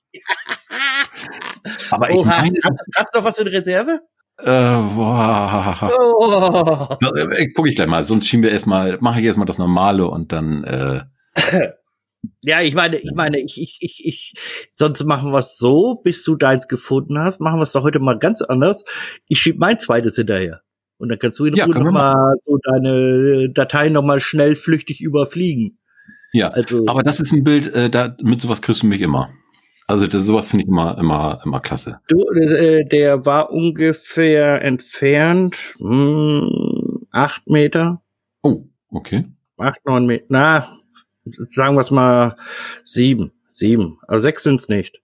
Aber 1.91 2.09
ich 2.09 2.17
Oha, 2.17 2.41
meine, 2.41 2.59
hast, 2.63 2.83
hast 2.95 3.15
du 3.15 3.19
noch 3.19 3.25
was 3.25 3.37
in 3.37 3.47
Reserve? 3.47 4.01
äh, 4.39 4.45
boah, 4.45 5.91
Oh. 5.99 6.97
Äh, 7.15 7.47
guck 7.53 7.67
ich 7.67 7.75
gleich 7.75 7.87
mal, 7.87 8.03
sonst 8.03 8.27
schieben 8.27 8.43
wir 8.43 8.51
erstmal, 8.51 8.97
mache 8.99 9.19
ich 9.19 9.25
erstmal 9.25 9.45
das 9.45 9.57
Normale 9.57 10.07
und 10.07 10.31
dann, 10.31 10.63
äh, 10.63 11.01
Ja, 12.41 12.61
ich 12.61 12.73
meine, 12.73 12.97
ich 12.97 13.11
meine, 13.13 13.39
ich, 13.39 13.57
ich, 13.59 13.77
ich, 13.81 14.05
ich, 14.05 14.33
sonst 14.75 15.03
machen 15.03 15.31
wir 15.31 15.39
es 15.39 15.57
so, 15.57 15.95
bis 15.95 16.23
du 16.23 16.35
deins 16.35 16.67
gefunden 16.67 17.19
hast, 17.19 17.41
machen 17.41 17.59
wir 17.59 17.63
es 17.63 17.73
doch 17.73 17.83
heute 17.83 17.99
mal 17.99 18.17
ganz 18.17 18.41
anders. 18.41 18.85
Ich 19.27 19.41
schieb 19.41 19.59
mein 19.59 19.79
zweites 19.79 20.15
hinterher. 20.15 20.61
Und 20.97 21.09
dann 21.09 21.19
kannst 21.19 21.39
du 21.39 21.45
in 21.45 21.55
Ja, 21.55 21.65
Ruhe 21.65 21.73
können 21.73 21.85
wir 21.85 21.91
noch 21.91 21.99
mal 21.99 22.35
so 22.41 22.57
deine 22.63 23.49
Dateien 23.49 23.93
noch 23.93 24.03
mal 24.03 24.19
schnell 24.19 24.55
flüchtig 24.55 25.01
überfliegen. 25.01 25.77
ja. 26.33 26.49
Also, 26.49 26.85
Aber 26.87 27.03
das 27.03 27.19
ist 27.19 27.31
ein 27.33 27.43
Bild, 27.43 27.73
äh, 27.73 27.89
da, 27.89 28.15
mit 28.21 28.41
sowas 28.41 28.61
kriegst 28.61 28.83
du 28.83 28.87
mich 28.87 29.01
immer. 29.01 29.29
Also 29.87 30.07
das, 30.07 30.23
sowas 30.25 30.47
finde 30.49 30.63
ich 30.63 30.69
immer, 30.69 30.97
immer, 30.97 31.41
immer 31.45 31.59
klasse. 31.59 31.99
du, 32.07 32.23
äh, 32.31 32.85
der 32.85 33.25
war 33.25 33.51
ungefähr 33.51 34.61
entfernt, 34.61 35.57
hm, 35.79 37.05
acht 37.11 37.49
Meter, 37.49 38.01
Oh, 38.43 38.63
okay. 38.89 39.25
acht, 39.57 39.85
neun 39.85 40.05
Meter, 40.05 40.25
na, 40.29 40.67
sagen 41.49 41.75
wir 41.75 41.81
es 41.81 41.91
mal 41.91 42.37
sieben, 42.85 43.31
sieben, 43.51 43.97
also 44.07 44.21
sechs 44.21 44.43
sind's 44.43 44.69
nicht. 44.69 45.01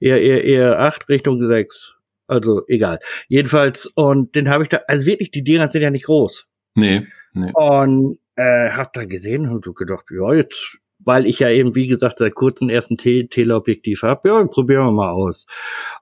Eher, 0.00 0.20
eher, 0.20 0.44
eher 0.44 0.78
acht 0.80 1.08
Richtung 1.10 1.38
sechs. 1.46 1.94
Also 2.32 2.62
egal. 2.66 2.98
Jedenfalls, 3.28 3.86
und 3.94 4.34
den 4.34 4.48
habe 4.48 4.64
ich 4.64 4.70
da, 4.70 4.80
also 4.88 5.06
wirklich, 5.06 5.30
die 5.30 5.44
Dinger 5.44 5.70
sind 5.70 5.82
ja 5.82 5.90
nicht 5.90 6.06
groß. 6.06 6.46
Nee, 6.74 7.06
nee. 7.34 7.52
Und 7.54 8.18
äh, 8.36 8.70
hab 8.70 8.92
dann 8.94 9.08
gesehen 9.08 9.46
und 9.48 9.64
so 9.64 9.72
gedacht, 9.74 10.06
ja, 10.10 10.32
jetzt, 10.32 10.78
weil 11.00 11.26
ich 11.26 11.40
ja 11.40 11.50
eben, 11.50 11.74
wie 11.74 11.86
gesagt, 11.86 12.18
seit 12.20 12.34
kurzem 12.34 12.70
erst 12.70 12.90
ein 12.90 12.96
Te- 12.96 13.28
Teleobjektiv 13.28 14.02
habe, 14.02 14.28
ja, 14.28 14.44
probieren 14.46 14.86
wir 14.86 14.92
mal 14.92 15.10
aus. 15.10 15.46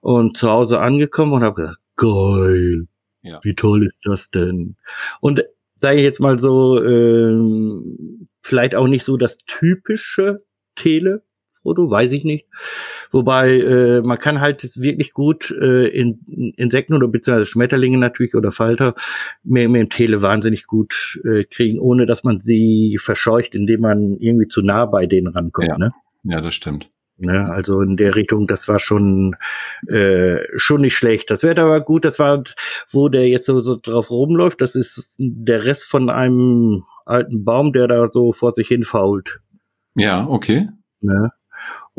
Und 0.00 0.36
zu 0.36 0.48
Hause 0.48 0.80
angekommen 0.80 1.32
und 1.32 1.42
habe 1.42 1.62
gesagt, 1.62 1.78
geil, 1.96 2.86
Ja. 3.22 3.40
wie 3.42 3.54
toll 3.54 3.84
ist 3.84 4.06
das 4.06 4.30
denn? 4.30 4.76
Und 5.20 5.42
sage 5.80 5.96
ich 5.96 6.02
jetzt 6.04 6.20
mal 6.20 6.38
so, 6.38 6.82
ähm, 6.84 8.28
vielleicht 8.42 8.74
auch 8.74 8.86
nicht 8.86 9.04
so 9.04 9.16
das 9.16 9.38
typische 9.46 10.44
Telefoto, 11.60 11.90
weiß 11.90 12.12
ich 12.12 12.24
nicht. 12.24 12.46
Wobei 13.10 13.58
äh, 13.58 14.02
man 14.02 14.18
kann 14.18 14.40
halt 14.40 14.62
wirklich 14.76 15.12
gut 15.12 15.50
äh, 15.50 15.88
in 15.88 16.54
Insekten 16.56 16.94
oder 16.94 17.08
beziehungsweise 17.08 17.50
Schmetterlinge 17.50 17.98
natürlich 17.98 18.34
oder 18.34 18.52
Falter 18.52 18.94
mit, 19.42 19.68
mit 19.68 19.80
dem 19.80 19.90
Tele 19.90 20.22
wahnsinnig 20.22 20.64
gut 20.66 21.20
äh, 21.24 21.44
kriegen, 21.44 21.78
ohne 21.78 22.06
dass 22.06 22.24
man 22.24 22.38
sie 22.38 22.98
verscheucht, 23.00 23.54
indem 23.54 23.80
man 23.80 24.16
irgendwie 24.18 24.48
zu 24.48 24.62
nah 24.62 24.86
bei 24.86 25.06
denen 25.06 25.28
rankommt. 25.28 25.68
Ja. 25.68 25.78
Ne? 25.78 25.90
Ja, 26.24 26.40
das 26.40 26.54
stimmt. 26.54 26.90
Ne, 27.22 27.50
also 27.50 27.82
in 27.82 27.98
der 27.98 28.16
Richtung, 28.16 28.46
das 28.46 28.66
war 28.66 28.78
schon 28.78 29.36
äh, 29.88 30.38
schon 30.56 30.80
nicht 30.80 30.96
schlecht. 30.96 31.30
Das 31.30 31.42
Wetter 31.42 31.68
war 31.68 31.82
gut, 31.82 32.06
das 32.06 32.18
war, 32.18 32.42
wo 32.90 33.10
der 33.10 33.28
jetzt 33.28 33.44
so, 33.44 33.60
so 33.60 33.76
drauf 33.76 34.10
rumläuft, 34.10 34.62
das 34.62 34.74
ist 34.74 35.16
der 35.18 35.66
Rest 35.66 35.84
von 35.84 36.08
einem 36.08 36.82
alten 37.04 37.44
Baum, 37.44 37.74
der 37.74 37.88
da 37.88 38.08
so 38.10 38.32
vor 38.32 38.54
sich 38.54 38.68
hin 38.68 38.84
fault. 38.84 39.40
Ja, 39.96 40.26
okay. 40.26 40.70
Ne? 41.02 41.30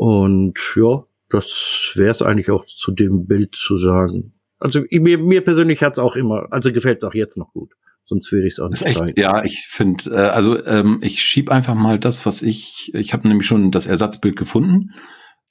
Und 0.02 0.58
ja, 0.74 1.04
das 1.28 1.92
wäre 1.94 2.10
es 2.10 2.22
eigentlich 2.22 2.50
auch 2.50 2.64
zu 2.64 2.90
dem 2.90 3.28
Bild 3.28 3.54
zu 3.54 3.78
sagen. 3.78 4.32
Also 4.58 4.82
mir, 4.90 5.16
mir 5.16 5.44
persönlich 5.44 5.80
hat's 5.80 6.00
auch 6.00 6.16
immer, 6.16 6.48
also 6.50 6.72
gefällt's 6.72 7.04
auch 7.04 7.14
jetzt 7.14 7.36
noch 7.36 7.52
gut. 7.52 7.70
Sonst 8.06 8.32
würde 8.32 8.48
ich 8.48 8.54
es 8.54 8.58
auch 8.58 8.68
nicht 8.68 8.82
echt, 8.82 9.16
ja, 9.16 9.44
ich 9.44 9.68
finde, 9.68 10.10
äh, 10.10 10.30
also 10.30 10.60
ähm, 10.66 10.98
ich 11.02 11.22
schieb 11.22 11.52
einfach 11.52 11.76
mal 11.76 12.00
das, 12.00 12.26
was 12.26 12.42
ich, 12.42 12.90
ich 12.94 13.12
habe 13.12 13.28
nämlich 13.28 13.46
schon 13.46 13.70
das 13.70 13.86
Ersatzbild 13.86 14.34
gefunden, 14.34 14.90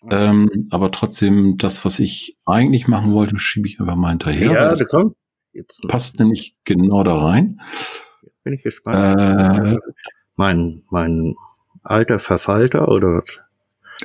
ähm, 0.10 0.68
aber 0.70 0.92
trotzdem 0.92 1.56
das, 1.58 1.86
was 1.86 2.00
ich 2.00 2.38
eigentlich 2.46 2.90
machen 2.90 3.14
wollte, 3.14 3.40
schiebe 3.40 3.70
ich 3.70 3.80
einfach 3.80 3.96
mal 3.96 4.10
hinterher. 4.10 4.52
Ja, 4.52 4.68
das 4.68 4.80
da 4.80 4.86
kommt. 4.86 5.16
Jetzt 5.54 5.82
passt 5.88 6.20
nämlich 6.20 6.58
genau 6.66 7.06
da 7.06 7.16
rein. 7.16 7.62
bin 8.44 8.56
ich 8.56 8.64
gespannt. 8.64 9.18
Äh, 9.18 9.78
mein, 10.36 10.84
mein 10.90 11.36
alter 11.84 12.20
Verfalter 12.20 12.90
oder 12.90 13.22
was? 13.24 13.40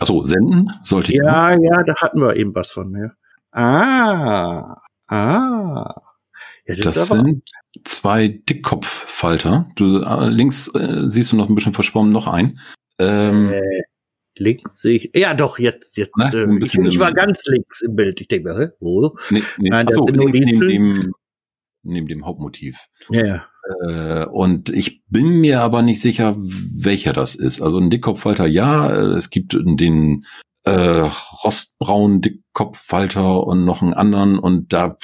Achso, 0.00 0.25
senden 0.25 0.73
sollte 0.83 1.12
ich. 1.12 1.19
Ja, 1.19 1.53
ja, 1.59 1.83
da 1.83 1.95
hatten 1.97 2.21
wir 2.21 2.37
eben 2.37 2.55
was 2.55 2.71
von, 2.71 2.95
ja. 2.95 3.11
Ah, 3.53 4.76
ah. 5.09 5.95
Ja, 6.67 6.75
Das 6.76 7.11
aber- 7.11 7.23
sind 7.25 7.43
zwei 7.85 8.29
Dickkopffalter. 8.29 9.71
Du 9.76 10.03
äh, 10.03 10.29
links 10.29 10.69
äh, 10.75 11.03
siehst 11.09 11.33
du 11.33 11.37
noch 11.37 11.49
ein 11.49 11.55
bisschen 11.55 11.73
verschwommen 11.75 12.11
noch 12.12 12.26
ein. 12.26 12.59
Ähm, 12.99 13.50
äh, 13.50 13.83
links 14.37 14.81
sehe 14.83 14.99
ich. 14.99 15.11
Ja, 15.15 15.35
doch, 15.35 15.59
jetzt, 15.59 15.97
jetzt. 15.97 16.12
Na, 16.17 16.33
äh, 16.33 16.43
ich, 16.53 16.59
bisschen 16.59 16.87
ich 16.87 16.99
war 16.99 17.12
ganz 17.12 17.45
links 17.47 17.83
im 17.83 17.95
Bild. 17.95 18.21
Ich 18.21 18.29
denke 18.29 18.49
mir, 18.53 18.59
hä, 18.59 18.69
wo? 18.81 19.17
nee, 19.31 19.43
nee, 19.59 19.71
nein, 19.71 19.87
das 19.87 19.97
achso, 19.97 20.07
links 20.09 20.38
neben 20.41 20.69
dem, 20.69 21.15
neben 21.83 22.09
dem 22.09 22.26
Hauptmotiv. 22.26 22.79
Ja, 23.11 23.25
ja. 23.26 23.47
Äh, 23.89 24.25
und 24.27 24.69
ich 24.69 25.03
bin 25.09 25.41
mir 25.41 25.61
aber 25.61 25.83
nicht 25.83 26.01
sicher, 26.01 26.37
welcher 26.39 27.13
das 27.13 27.35
ist. 27.35 27.61
Also 27.61 27.79
ein 27.79 27.91
Dickkopffalter, 27.91 28.47
ja, 28.47 28.91
äh, 28.91 29.15
es 29.17 29.31
gibt 29.31 29.53
den 29.55 30.25
äh, 30.65 31.09
rostbraunen 31.45 32.21
Dickkopffalter 32.23 33.47
und 33.47 33.65
noch 33.65 33.83
einen 33.83 33.95
anderen 33.95 34.39
und 34.39 34.73
da, 34.73 34.97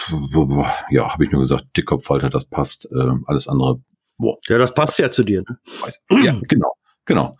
ja, 0.90 1.12
habe 1.12 1.24
ich 1.24 1.30
nur 1.30 1.40
gesagt, 1.42 1.66
Dickkopffalter, 1.76 2.30
das 2.30 2.44
passt. 2.46 2.86
Äh, 2.92 3.10
alles 3.26 3.48
andere, 3.48 3.80
boah, 4.18 4.36
Ja, 4.48 4.58
das 4.58 4.74
passt 4.74 4.98
ja 4.98 5.10
zu 5.10 5.22
dir. 5.22 5.42
Ne? 5.48 6.24
Ja, 6.24 6.38
genau, 6.48 6.72
genau. 7.04 7.36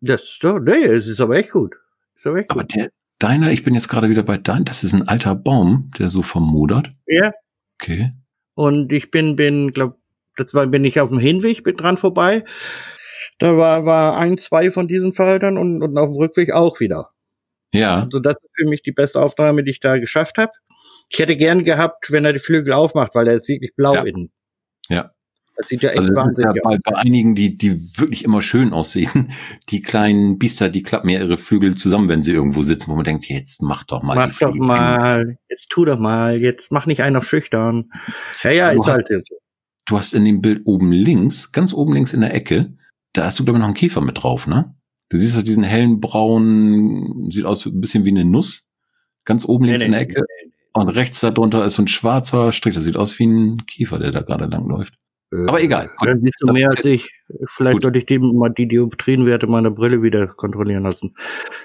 Das 0.00 0.22
ist 0.22 0.44
doch, 0.44 0.58
nee, 0.58 0.84
es 0.84 1.08
ist 1.08 1.20
aber 1.20 1.36
echt 1.36 1.50
gut. 1.52 1.74
Ist 2.14 2.26
aber 2.26 2.38
echt 2.38 2.50
Aber 2.50 2.62
gut. 2.62 2.74
der, 2.74 2.90
deiner, 3.18 3.50
ich 3.52 3.64
bin 3.64 3.74
jetzt 3.74 3.88
gerade 3.88 4.08
wieder 4.10 4.22
bei 4.22 4.36
dein, 4.38 4.64
das 4.64 4.84
ist 4.84 4.92
ein 4.94 5.08
alter 5.08 5.34
Baum, 5.34 5.90
der 5.98 6.10
so 6.10 6.22
vermodert. 6.22 6.90
Ja, 7.06 7.32
Okay. 7.78 8.10
und 8.54 8.90
ich 8.92 9.10
bin, 9.10 9.36
bin, 9.36 9.72
glaub, 9.72 9.98
das 10.36 10.54
war, 10.54 10.66
bin 10.66 10.84
ich 10.84 11.00
auf 11.00 11.08
dem 11.10 11.18
Hinweg, 11.18 11.64
bin 11.64 11.76
dran 11.76 11.96
vorbei. 11.96 12.44
Da 13.38 13.56
war, 13.56 13.84
war 13.84 14.16
ein, 14.16 14.38
zwei 14.38 14.70
von 14.70 14.88
diesen 14.88 15.12
Faltern 15.12 15.58
und, 15.58 15.82
und 15.82 15.96
auf 15.98 16.08
dem 16.10 16.16
Rückweg 16.16 16.52
auch 16.52 16.80
wieder. 16.80 17.10
Ja, 17.74 18.02
Also 18.04 18.20
das 18.20 18.34
ist 18.36 18.50
für 18.56 18.68
mich 18.68 18.82
die 18.82 18.92
beste 18.92 19.20
Aufnahme, 19.20 19.62
die 19.64 19.72
ich 19.72 19.80
da 19.80 19.98
geschafft 19.98 20.38
habe. 20.38 20.52
Ich 21.10 21.18
hätte 21.18 21.36
gern 21.36 21.64
gehabt, 21.64 22.10
wenn 22.10 22.24
er 22.24 22.32
die 22.32 22.38
Flügel 22.38 22.72
aufmacht, 22.72 23.14
weil 23.14 23.28
er 23.28 23.34
ist 23.34 23.48
wirklich 23.48 23.74
blau 23.76 23.94
Ja. 23.94 24.02
innen. 24.04 24.30
Ja. 24.88 25.10
Das 25.58 25.68
sieht 25.68 25.82
ja 25.82 25.88
echt 25.90 26.00
also 26.00 26.14
wahnsinnig 26.14 26.54
ja 26.54 26.62
aus. 26.62 26.76
bei, 26.84 26.90
bei 26.92 26.98
einigen, 26.98 27.34
die, 27.34 27.56
die 27.56 27.80
wirklich 27.98 28.24
immer 28.24 28.42
schön 28.42 28.72
aussehen, 28.74 29.32
die 29.70 29.80
kleinen 29.82 30.38
Biester, 30.38 30.68
die 30.68 30.82
klappen 30.82 31.08
ja 31.08 31.18
ihre 31.20 31.38
Flügel 31.38 31.74
zusammen, 31.76 32.08
wenn 32.10 32.22
sie 32.22 32.32
irgendwo 32.32 32.62
sitzen, 32.62 32.90
wo 32.90 32.94
man 32.94 33.04
denkt, 33.04 33.24
jetzt 33.26 33.62
mach 33.62 33.84
doch 33.84 34.02
mal. 34.02 34.14
die 34.14 34.18
Mach 34.20 34.38
doch 34.38 34.50
Flügel. 34.50 34.66
mal, 34.66 35.38
jetzt 35.48 35.70
tu 35.70 35.84
doch 35.86 35.98
mal, 35.98 36.40
jetzt 36.42 36.72
mach 36.72 36.84
nicht 36.86 37.02
einen 37.02 37.16
auf 37.16 37.26
schüchtern. 37.26 37.90
Ja, 38.42 38.50
ja, 38.50 38.72
Du 38.74 38.80
ist 38.80 38.86
halt 38.86 39.08
so. 39.08 39.20
Du 39.86 39.96
hast 39.96 40.14
in 40.14 40.24
dem 40.24 40.40
Bild 40.40 40.62
oben 40.64 40.92
links, 40.92 41.52
ganz 41.52 41.72
oben 41.72 41.94
links 41.94 42.12
in 42.12 42.20
der 42.20 42.34
Ecke, 42.34 42.76
da 43.12 43.24
hast 43.24 43.38
du, 43.38 43.44
glaube 43.44 43.58
ich, 43.58 43.60
noch 43.60 43.66
einen 43.66 43.74
Käfer 43.74 44.00
mit 44.00 44.22
drauf, 44.22 44.46
ne? 44.46 44.74
Du 45.08 45.16
siehst 45.16 45.36
halt 45.36 45.46
diesen 45.46 45.62
hellen 45.62 46.00
braunen, 46.00 47.30
sieht 47.30 47.44
aus 47.44 47.64
ein 47.64 47.80
bisschen 47.80 48.04
wie 48.04 48.10
eine 48.10 48.24
Nuss, 48.24 48.70
ganz 49.24 49.44
oben 49.44 49.64
links 49.64 49.82
in 49.82 49.92
der 49.92 50.00
Ecke. 50.00 50.22
Und 50.72 50.88
rechts 50.88 51.20
darunter 51.20 51.64
ist 51.64 51.74
so 51.74 51.82
ein 51.82 51.88
schwarzer 51.88 52.52
Strich, 52.52 52.74
das 52.74 52.84
sieht 52.84 52.96
aus 52.96 53.18
wie 53.18 53.26
ein 53.26 53.64
Käfer, 53.66 53.98
der 53.98 54.12
da 54.12 54.20
gerade 54.20 54.46
langläuft. 54.46 54.94
Aber 55.48 55.60
egal. 55.62 55.90
Dann 56.04 56.20
siehst 56.20 56.36
du 56.40 56.52
mehr 56.52 56.68
als 56.68 56.84
ich. 56.84 57.08
Vielleicht 57.56 57.76
Gut. 57.76 57.82
sollte 57.82 57.98
ich 57.98 58.06
dem 58.06 58.36
mal 58.36 58.50
die 58.50 58.68
Dioptrienwerte 58.68 59.46
meiner 59.46 59.70
Brille 59.70 60.02
wieder 60.02 60.26
kontrollieren 60.28 60.84
lassen. 60.84 61.14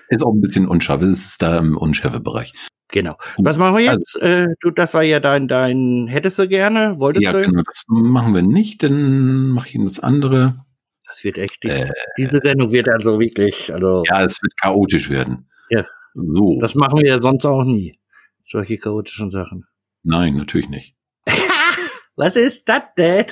Ist 0.09 0.23
auch 0.25 0.33
ein 0.33 0.41
bisschen 0.41 0.67
unscharf, 0.67 1.01
es 1.01 1.23
ist 1.25 1.41
da 1.41 1.59
im 1.59 1.77
Unschärfebereich. 1.77 2.53
Genau. 2.89 3.15
Was 3.37 3.57
machen 3.57 3.77
wir 3.77 3.83
jetzt? 3.83 4.21
äh, 4.21 4.47
du, 4.59 4.71
das 4.71 4.93
war 4.93 5.03
ja 5.03 5.19
dein, 5.19 5.47
dein, 5.47 6.07
hättest 6.07 6.37
du 6.39 6.47
gerne, 6.47 6.95
wolltest 6.99 7.23
Ja, 7.23 7.31
du? 7.31 7.41
genau, 7.43 7.61
das 7.63 7.83
machen 7.87 8.33
wir 8.33 8.41
nicht, 8.41 8.83
dann 8.83 9.49
mache 9.49 9.69
ich 9.69 9.75
Ihnen 9.75 9.85
das 9.85 9.99
andere. 10.01 10.55
Das 11.07 11.23
wird 11.23 11.37
echt, 11.37 11.63
die, 11.63 11.69
Äh, 11.69 11.89
diese 12.17 12.39
Sendung 12.43 12.71
wird 12.71 12.89
also 12.89 13.19
wirklich, 13.19 13.73
also, 13.73 14.03
ja, 14.09 14.23
es 14.25 14.41
wird 14.41 14.53
chaotisch 14.61 15.09
werden. 15.09 15.47
Ja. 15.69 15.85
So. 16.15 16.59
das 16.59 16.75
machen 16.75 16.99
wir 17.01 17.07
ja 17.07 17.21
sonst 17.21 17.45
auch 17.45 17.63
nie. 17.63 17.97
Solche 18.49 18.77
chaotischen 18.77 19.29
Sachen. 19.29 19.65
Nein, 20.03 20.35
natürlich 20.35 20.67
nicht. 20.67 20.95
Was 22.17 22.35
ist 22.35 22.67
das 22.67 22.81
denn? 22.97 23.25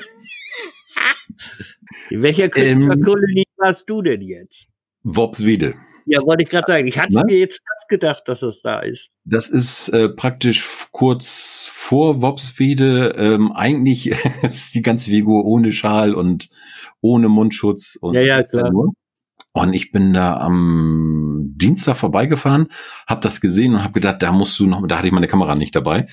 In 2.10 2.22
welcher 2.22 2.46
Ähm. 2.58 2.78
Künstlerkolonie 2.90 3.46
warst 3.58 3.90
du 3.90 4.02
denn 4.02 4.22
jetzt? 4.22 4.70
Wopswede. 5.04 5.76
Ja, 6.06 6.22
wollte 6.26 6.44
ich 6.44 6.50
gerade 6.50 6.66
sagen. 6.72 6.88
Ich 6.88 6.98
hatte 6.98 7.14
Ne? 7.14 7.24
mir 7.26 7.38
jetzt 7.38 7.60
fast 7.68 7.88
gedacht, 7.90 8.24
dass 8.26 8.42
es 8.42 8.62
da 8.62 8.80
ist. 8.80 9.10
Das 9.26 9.48
ist 9.48 9.90
äh, 9.90 10.10
praktisch 10.10 10.66
kurz 10.92 11.70
vor 11.72 12.22
Wopswede. 12.22 13.14
Ähm, 13.18 13.52
eigentlich 13.52 14.08
ist 14.42 14.74
die 14.76 14.82
ganze 14.82 15.10
Figur 15.12 15.46
ohne 15.46 15.72
Schal 15.72 16.16
und 16.16 16.50
ohne 17.02 17.30
Mundschutz. 17.30 17.96
Und 17.96 18.16
Ja, 18.16 18.22
ja, 18.22 18.44
klar. 18.44 18.72
Und 19.54 19.74
ich 19.74 19.92
bin 19.92 20.14
da 20.14 20.38
am 20.38 21.54
Dienstag 21.56 21.98
vorbeigefahren, 21.98 22.68
habe 23.08 23.22
das 23.22 23.42
gesehen 23.42 23.74
und 23.76 23.84
habe 23.84 23.94
gedacht, 23.94 24.22
da 24.22 24.32
musst 24.32 24.60
du 24.60 24.68
noch, 24.68 24.86
da 24.88 24.98
hatte 24.98 25.08
ich 25.08 25.14
meine 25.14 25.28
Kamera 25.28 25.56
nicht 25.56 25.76
dabei. 25.76 26.08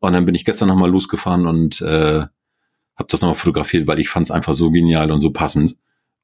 Und 0.00 0.12
dann 0.14 0.24
bin 0.24 0.34
ich 0.34 0.44
gestern 0.46 0.68
nochmal 0.68 0.90
losgefahren 0.90 1.46
und 1.46 1.80
äh, 1.82 2.24
habe 3.00 3.08
das 3.10 3.22
nochmal 3.22 3.34
fotografiert, 3.34 3.86
weil 3.86 3.98
ich 3.98 4.08
fand 4.08 4.26
es 4.26 4.30
einfach 4.30 4.52
so 4.52 4.70
genial 4.70 5.10
und 5.10 5.20
so 5.20 5.32
passend. 5.32 5.76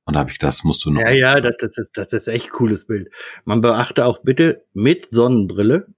Und 0.04 0.14
da 0.14 0.20
habe 0.20 0.30
ich 0.30 0.38
das 0.38 0.62
musst 0.62 0.84
du 0.84 0.90
noch. 0.90 1.00
Ja, 1.00 1.10
ja, 1.10 1.40
das, 1.40 1.56
das, 1.58 1.78
ist, 1.78 1.96
das 1.96 2.12
ist 2.12 2.28
echt 2.28 2.50
cooles 2.50 2.86
Bild. 2.86 3.10
Man 3.44 3.60
beachte 3.60 4.04
auch 4.04 4.22
bitte 4.22 4.62
mit 4.72 5.10
Sonnenbrille 5.10 5.88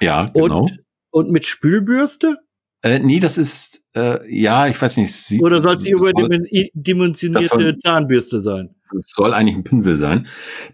Ja, 0.00 0.22
und 0.32 0.42
genau. 0.42 0.68
Und 1.10 1.30
mit 1.30 1.44
Spülbürste? 1.44 2.38
Äh, 2.80 2.98
nee, 2.98 3.20
das 3.20 3.38
ist, 3.38 3.84
äh, 3.94 4.18
ja, 4.28 4.66
ich 4.66 4.80
weiß 4.80 4.96
nicht. 4.96 5.12
Sie, 5.12 5.40
Oder 5.40 5.62
soll 5.62 5.76
es 5.76 5.84
die 5.84 5.90
überdimensionierte 5.90 7.48
soll, 7.48 7.78
Zahnbürste 7.78 8.40
sein? 8.40 8.74
Das 8.92 9.12
soll 9.14 9.34
eigentlich 9.34 9.56
ein 9.56 9.64
Pinsel 9.64 9.96
sein. 9.96 10.26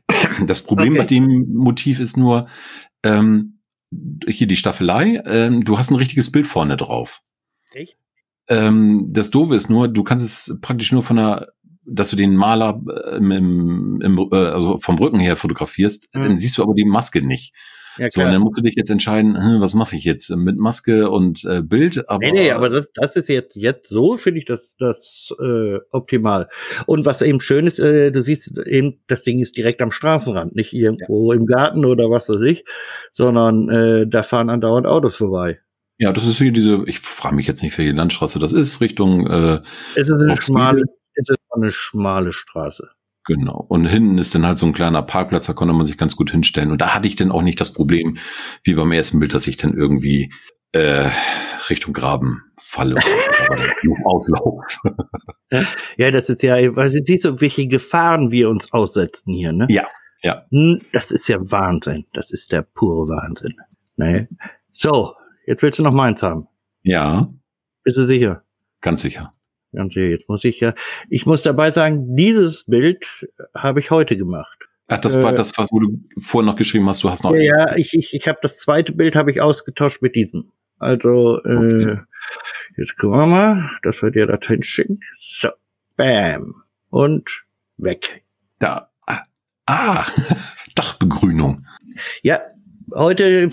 Das 0.47 0.63
Problem 0.63 0.93
okay. 0.93 1.01
bei 1.01 1.07
dem 1.07 1.53
Motiv 1.53 1.99
ist 1.99 2.17
nur, 2.17 2.49
ähm, 3.03 3.59
hier 4.27 4.47
die 4.47 4.57
Staffelei, 4.57 5.21
ähm, 5.27 5.65
du 5.65 5.79
hast 5.79 5.91
ein 5.91 5.97
richtiges 5.97 6.31
Bild 6.31 6.47
vorne 6.47 6.77
drauf. 6.77 7.23
Echt? 7.73 7.97
Ähm, 8.49 9.07
das 9.09 9.31
Doofe 9.31 9.55
ist 9.55 9.69
nur, 9.69 9.89
du 9.89 10.03
kannst 10.03 10.25
es 10.25 10.59
praktisch 10.61 10.93
nur 10.93 11.03
von 11.03 11.17
der, 11.17 11.49
dass 11.85 12.11
du 12.11 12.17
den 12.17 12.37
Maler 12.37 12.81
äh, 12.89 13.17
im, 13.17 14.01
im, 14.01 14.29
äh, 14.33 14.37
also 14.37 14.79
vom 14.79 14.99
Rücken 14.99 15.21
her 15.21 15.37
fotografierst, 15.37 16.09
mhm. 16.15 16.23
dann 16.23 16.39
siehst 16.39 16.59
du 16.59 16.63
aber 16.63 16.75
die 16.75 16.85
Maske 16.85 17.23
nicht. 17.23 17.55
Ja, 17.99 18.11
so, 18.11 18.21
und 18.21 18.31
dann 18.31 18.43
musst 18.43 18.59
du 18.59 18.63
dich 18.63 18.77
jetzt 18.77 18.91
entscheiden, 18.91 19.37
hm, 19.37 19.61
was 19.61 19.75
mache 19.75 19.97
ich 19.97 20.05
jetzt 20.05 20.31
mit 20.31 20.57
Maske 20.57 21.11
und 21.11 21.45
äh, 21.45 21.63
Bild? 21.63 22.09
Aber, 22.09 22.21
nee, 22.21 22.31
nee, 22.31 22.51
aber 22.53 22.69
das, 22.69 22.93
das 22.93 23.17
ist 23.17 23.29
jetzt, 23.29 23.57
jetzt 23.57 23.89
so, 23.89 24.17
finde 24.19 24.39
ich 24.39 24.47
das, 24.47 24.77
das 24.79 25.35
äh, 25.43 25.79
optimal. 25.91 26.49
Und 26.87 27.07
was 27.07 27.23
eben 27.23 27.41
schön 27.41 27.67
ist, 27.67 27.81
äh, 27.81 28.13
du 28.13 28.23
siehst 28.23 28.57
eben, 28.57 29.01
das 29.09 29.23
Ding 29.23 29.41
ist 29.41 29.57
direkt 29.57 29.83
am 29.83 29.91
Straßenrand, 29.91 30.55
nicht 30.55 30.73
irgendwo 30.73 31.33
ja. 31.33 31.39
im 31.39 31.47
Garten 31.47 31.85
oder 31.85 32.09
was 32.09 32.29
weiß 32.29 32.43
ich, 32.43 32.65
sondern 33.13 33.69
äh, 33.69 34.07
da 34.07 34.23
fahren 34.23 34.49
andauernd 34.49 34.87
Autos 34.87 35.17
vorbei. 35.17 35.59
Ja, 35.99 36.13
das 36.13 36.27
ist 36.27 36.39
hier 36.39 36.53
diese, 36.53 36.85
ich 36.87 37.01
frage 37.01 37.35
mich 37.35 37.47
jetzt 37.47 37.63
nicht, 37.63 37.77
welche 37.77 37.93
Landstraße 37.93 38.39
das 38.39 38.53
ist, 38.53 38.81
Richtung 38.81 39.27
äh, 39.27 39.61
Es 39.97 40.09
ist 40.09 40.23
eine 40.23 40.41
schmale, 40.41 40.83
es 41.15 41.29
ist 41.29 41.39
eine 41.51 41.73
schmale 41.73 42.33
Straße. 42.33 42.89
Genau. 43.25 43.67
Und 43.69 43.85
hinten 43.87 44.17
ist 44.17 44.35
dann 44.35 44.47
halt 44.47 44.59
so 44.59 44.67
ein 44.67 44.73
kleiner 44.73 45.03
Parkplatz, 45.03 45.47
da 45.47 45.53
konnte 45.53 45.75
man 45.75 45.85
sich 45.85 45.99
ganz 45.99 46.17
gut 46.17 46.31
hinstellen. 46.31 46.71
Und 46.71 46.81
da 46.81 46.95
hatte 46.95 47.09
ich 47.09 47.17
dann 47.17 47.31
auch 47.31 47.43
nicht 47.43 47.61
das 47.61 47.73
Problem, 47.73 48.17
wie 48.63 48.75
beim 48.75 48.93
ersten 48.93 49.19
Bild, 49.19 49.35
dass 49.35 49.47
ich 49.49 49.59
dann 49.59 49.75
irgendwie 49.75 50.33
äh, 50.73 51.11
Richtung 51.69 51.93
Graben 51.93 52.43
falle 52.57 52.95
oder 52.95 53.67
ja, 55.97 56.11
das 56.11 56.29
ist 56.29 56.43
ja, 56.43 56.55
weil 56.77 56.91
du 56.91 57.05
siehst 57.05 57.25
du, 57.25 57.41
welche 57.41 57.67
Gefahren 57.67 58.31
wir 58.31 58.49
uns 58.49 58.73
aussetzen 58.73 59.35
hier, 59.35 59.53
ne? 59.53 59.67
Ja, 59.69 59.87
ja. 60.23 60.45
Hm, 60.51 60.81
das 60.93 61.11
ist 61.11 61.29
ja 61.29 61.39
Wahnsinn. 61.39 62.07
Das 62.13 62.33
ist 62.33 62.53
der 62.53 62.63
pure 62.63 63.09
Wahnsinn. 63.09 63.55
Ne? 63.97 64.29
So, 64.73 65.15
jetzt 65.49 65.63
willst 65.63 65.79
du 65.79 65.83
noch 65.83 65.93
meins 65.93 66.23
haben. 66.23 66.47
Ja. 66.83 67.33
Bist 67.83 67.97
du 67.97 68.03
sicher? 68.03 68.45
Ganz 68.81 69.01
sicher. 69.03 69.33
Ganz 69.73 69.95
sicher. 69.95 70.09
Jetzt 70.09 70.29
muss 70.29 70.45
ich 70.45 70.61
ja, 70.61 70.75
ich 71.09 71.27
muss 71.27 71.43
dabei 71.43 71.73
sagen, 71.73 72.15
dieses 72.15 72.65
Bild 72.65 73.07
habe 73.55 73.81
ich 73.81 73.91
heute 73.91 74.17
gemacht. 74.17 74.59
Ach, 74.89 75.01
das 75.01 75.21
war 75.23 75.33
äh, 75.33 75.37
das, 75.37 75.53
wo 75.57 75.81
du 75.81 75.99
vorhin 76.19 76.47
noch 76.47 76.57
geschrieben 76.57 76.89
hast, 76.89 77.03
du 77.03 77.11
hast 77.11 77.25
noch. 77.25 77.35
Ja, 77.35 77.77
ich, 77.77 77.93
ich, 77.93 78.15
ich 78.15 78.29
habe 78.29 78.39
das 78.41 78.59
zweite 78.59 78.93
Bild 78.93 79.17
habe 79.17 79.31
ich 79.31 79.41
ausgetauscht 79.41 80.01
mit 80.01 80.15
diesem. 80.15 80.51
Also, 80.79 81.43
äh, 81.45 81.57
okay. 81.57 81.91
äh, 81.91 81.97
jetzt 82.77 82.97
gucken 82.97 83.19
wir 83.19 83.27
mal, 83.27 83.71
dass 83.83 84.03
wir 84.03 84.11
dir 84.11 84.27
das 84.27 84.47
hinschicken. 84.47 85.01
So, 85.19 85.49
bam. 85.97 86.55
Und 86.91 87.45
weg. 87.77 88.23
Da. 88.61 88.91
Ah, 89.07 89.23
ah 89.67 90.07
Dachbegrünung. 90.75 91.67
Ja, 92.23 92.41
heute, 92.95 93.51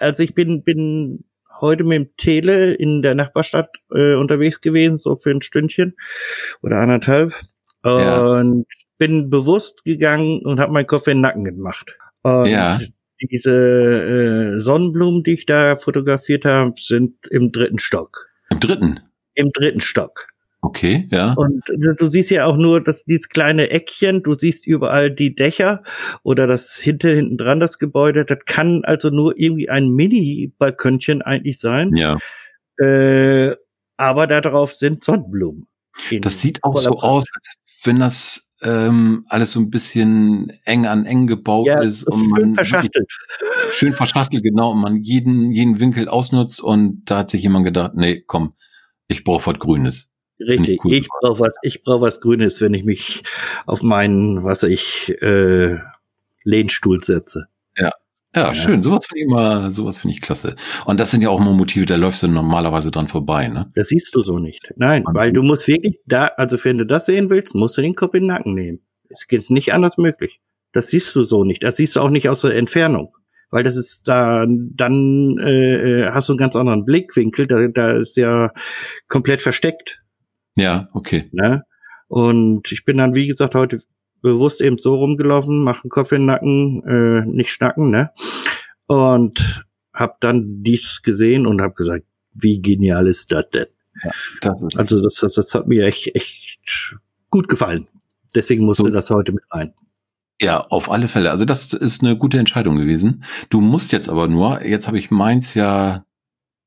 also 0.00 0.22
ich 0.22 0.34
bin, 0.34 0.64
bin 0.64 1.24
heute 1.60 1.84
mit 1.84 1.96
dem 1.96 2.16
Tele 2.16 2.74
in 2.74 3.02
der 3.02 3.14
Nachbarstadt 3.14 3.70
äh, 3.94 4.14
unterwegs 4.14 4.60
gewesen, 4.60 4.98
so 4.98 5.16
für 5.16 5.30
ein 5.30 5.42
Stündchen 5.42 5.96
oder 6.62 6.78
anderthalb. 6.78 7.34
Ja. 7.84 8.38
Und 8.38 8.66
bin 8.98 9.28
bewusst 9.28 9.84
gegangen 9.84 10.40
und 10.44 10.60
habe 10.60 10.72
meinen 10.72 10.86
Kopf 10.86 11.06
in 11.06 11.18
den 11.18 11.22
Nacken 11.22 11.44
gemacht. 11.44 11.96
Und 12.22 12.46
ja. 12.46 12.80
diese 13.20 14.56
äh, 14.56 14.60
Sonnenblumen, 14.60 15.22
die 15.22 15.34
ich 15.34 15.46
da 15.46 15.76
fotografiert 15.76 16.44
habe, 16.44 16.74
sind 16.78 17.26
im 17.30 17.52
dritten 17.52 17.78
Stock. 17.78 18.28
Im 18.50 18.60
dritten? 18.60 19.00
Im 19.34 19.50
dritten 19.52 19.80
Stock. 19.80 20.28
Okay, 20.64 21.06
ja. 21.12 21.34
Und 21.34 21.62
du 21.98 22.08
siehst 22.08 22.30
ja 22.30 22.46
auch 22.46 22.56
nur 22.56 22.82
dass 22.82 23.04
dieses 23.04 23.28
kleine 23.28 23.68
Eckchen, 23.68 24.22
du 24.22 24.34
siehst 24.34 24.66
überall 24.66 25.10
die 25.10 25.34
Dächer 25.34 25.82
oder 26.22 26.46
das 26.46 26.76
hinter 26.76 27.10
hinten 27.10 27.36
dran 27.36 27.60
das 27.60 27.78
Gebäude. 27.78 28.24
Das 28.24 28.38
kann 28.46 28.82
also 28.84 29.10
nur 29.10 29.38
irgendwie 29.38 29.68
ein 29.68 29.90
Mini-Balkönchen 29.90 31.20
eigentlich 31.20 31.60
sein. 31.60 31.94
Ja. 31.94 32.16
Äh, 32.78 33.54
aber 33.98 34.26
darauf 34.26 34.72
sind 34.72 35.04
Sonnenblumen. 35.04 35.66
Das 36.22 36.40
sieht 36.40 36.64
auch 36.64 36.78
so 36.78 36.98
aus, 36.98 37.24
als 37.34 37.56
wenn 37.84 38.00
das 38.00 38.48
ähm, 38.62 39.26
alles 39.28 39.52
so 39.52 39.60
ein 39.60 39.68
bisschen 39.68 40.50
eng 40.64 40.86
an 40.86 41.04
eng 41.04 41.26
gebaut 41.26 41.66
ja, 41.66 41.82
ist 41.82 42.04
und 42.04 42.26
man 42.30 42.40
schön 42.40 42.54
verschachtelt. 42.54 43.12
schön 43.70 43.92
verschachtelt, 43.92 44.42
genau, 44.42 44.72
und 44.72 44.80
man 44.80 45.02
jeden, 45.02 45.52
jeden 45.52 45.78
Winkel 45.78 46.08
ausnutzt 46.08 46.62
und 46.62 47.04
da 47.04 47.18
hat 47.18 47.30
sich 47.30 47.42
jemand 47.42 47.66
gedacht, 47.66 47.92
nee, 47.96 48.24
komm, 48.26 48.54
ich 49.08 49.24
brauche 49.24 49.52
was 49.52 49.58
Grünes. 49.58 50.10
Richtig, 50.40 50.80
ich, 50.84 50.92
ich 50.92 51.08
brauche 51.08 51.40
was, 51.40 51.52
ich 51.62 51.82
brauche 51.82 52.00
was 52.02 52.20
Grünes, 52.20 52.60
wenn 52.60 52.74
ich 52.74 52.84
mich 52.84 53.22
auf 53.66 53.82
meinen, 53.82 54.44
was 54.44 54.62
ich, 54.62 55.14
äh, 55.22 55.78
Lehnstuhl 56.44 57.02
setze. 57.02 57.46
Ja. 57.76 57.92
Ja, 58.34 58.48
ja. 58.48 58.54
schön. 58.54 58.82
Sowas 58.82 59.06
finde 59.06 59.20
ich 59.20 59.26
immer, 59.26 59.70
sowas 59.70 59.98
finde 59.98 60.14
ich 60.14 60.20
klasse. 60.20 60.56
Und 60.86 60.98
das 60.98 61.10
sind 61.10 61.22
ja 61.22 61.30
auch 61.30 61.40
immer 61.40 61.52
Motive, 61.52 61.86
da 61.86 61.96
läufst 61.96 62.22
du 62.22 62.28
normalerweise 62.28 62.90
dran 62.90 63.06
vorbei, 63.06 63.48
ne? 63.48 63.70
Das 63.74 63.88
siehst 63.88 64.14
du 64.14 64.22
so 64.22 64.38
nicht. 64.38 64.72
Nein, 64.76 65.04
weil 65.06 65.32
du 65.32 65.42
musst 65.42 65.68
wirklich 65.68 66.00
da, 66.06 66.26
also 66.36 66.62
wenn 66.64 66.78
du 66.78 66.86
das 66.86 67.06
sehen 67.06 67.30
willst, 67.30 67.54
musst 67.54 67.76
du 67.76 67.82
den 67.82 67.94
Kopf 67.94 68.14
in 68.14 68.22
den 68.22 68.28
Nacken 68.28 68.54
nehmen. 68.54 68.80
Es 69.08 69.28
geht 69.28 69.48
nicht 69.50 69.72
anders 69.72 69.98
möglich. 69.98 70.40
Das 70.72 70.88
siehst 70.88 71.14
du 71.14 71.22
so 71.22 71.44
nicht. 71.44 71.62
Das 71.62 71.76
siehst 71.76 71.94
du 71.94 72.00
auch 72.00 72.10
nicht 72.10 72.28
aus 72.28 72.40
der 72.40 72.56
Entfernung. 72.56 73.16
Weil 73.50 73.62
das 73.62 73.76
ist 73.76 74.08
da, 74.08 74.46
dann 74.48 75.38
äh, 75.38 76.00
äh 76.02 76.10
hast 76.10 76.28
du 76.28 76.32
einen 76.32 76.38
ganz 76.38 76.56
anderen 76.56 76.84
Blickwinkel, 76.84 77.46
da, 77.46 77.68
da 77.68 77.92
ist 77.92 78.16
ja 78.16 78.50
komplett 79.06 79.42
versteckt. 79.42 80.02
Ja, 80.56 80.88
okay. 80.92 81.28
Ne? 81.32 81.64
Und 82.08 82.70
ich 82.70 82.84
bin 82.84 82.98
dann, 82.98 83.14
wie 83.14 83.26
gesagt, 83.26 83.54
heute 83.54 83.80
bewusst 84.22 84.60
eben 84.60 84.78
so 84.78 84.94
rumgelaufen, 84.96 85.62
mach 85.62 85.82
den 85.82 85.90
Kopf 85.90 86.12
in 86.12 86.22
den 86.22 86.26
Nacken, 86.26 86.82
äh, 86.86 87.26
nicht 87.26 87.50
schnacken, 87.50 87.90
ne? 87.90 88.10
Und 88.86 89.64
hab 89.92 90.20
dann 90.20 90.62
dies 90.62 91.02
gesehen 91.02 91.46
und 91.46 91.60
hab 91.60 91.76
gesagt, 91.76 92.04
wie 92.32 92.60
genial 92.60 93.06
ist 93.06 93.30
das 93.32 93.48
denn? 93.50 93.66
Ja, 94.02 94.10
das 94.40 94.62
ist 94.62 94.78
also 94.78 95.02
das, 95.02 95.16
das, 95.16 95.34
das 95.34 95.54
hat 95.54 95.68
mir 95.68 95.86
echt, 95.86 96.14
echt 96.14 96.96
gut 97.30 97.48
gefallen. 97.48 97.86
Deswegen 98.34 98.64
musste 98.64 98.84
so. 98.84 98.90
das 98.90 99.10
heute 99.10 99.32
mit 99.32 99.44
rein. 99.50 99.72
Ja, 100.40 100.60
auf 100.60 100.90
alle 100.90 101.06
Fälle. 101.06 101.30
Also 101.30 101.44
das 101.44 101.72
ist 101.72 102.02
eine 102.02 102.16
gute 102.16 102.38
Entscheidung 102.38 102.76
gewesen. 102.76 103.24
Du 103.50 103.60
musst 103.60 103.92
jetzt 103.92 104.08
aber 104.08 104.26
nur, 104.26 104.64
jetzt 104.64 104.88
habe 104.88 104.98
ich 104.98 105.10
meins 105.10 105.54
ja 105.54 106.04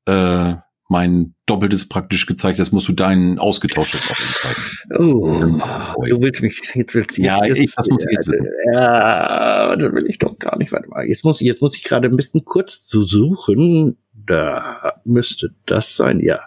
äh, 0.06 0.54
mein 0.88 1.34
Doppeltes 1.44 1.86
praktisch 1.86 2.26
gezeigt, 2.26 2.58
das 2.58 2.72
musst 2.72 2.88
du 2.88 2.92
deinen 2.92 3.38
ausgetauschtes 3.38 4.10
auch 4.10 4.16
zeigen. 4.16 5.62
Oh, 5.94 6.04
du 6.04 6.20
willst 6.22 6.40
mich, 6.40 6.60
jetzt 6.74 6.94
willst 6.94 7.18
du, 7.18 7.22
Ja, 7.22 7.44
jetzt, 7.44 7.58
ich, 7.58 7.74
das 7.74 7.88
muss 7.88 8.04
ich 8.04 8.12
jetzt 8.12 8.26
wissen. 8.26 8.48
Ja, 8.72 9.76
das 9.76 9.92
will 9.92 10.06
ich 10.08 10.18
doch 10.18 10.38
gar 10.38 10.56
nicht, 10.56 10.72
warte 10.72 10.88
mal. 10.88 11.06
Jetzt 11.06 11.24
muss, 11.24 11.40
jetzt 11.40 11.60
muss 11.60 11.76
ich 11.76 11.84
gerade 11.84 12.08
ein 12.08 12.16
bisschen 12.16 12.44
kurz 12.44 12.84
zu 12.84 13.02
suchen. 13.02 13.98
Da 14.14 14.94
müsste 15.04 15.54
das 15.66 15.94
sein, 15.94 16.20
ja. 16.20 16.40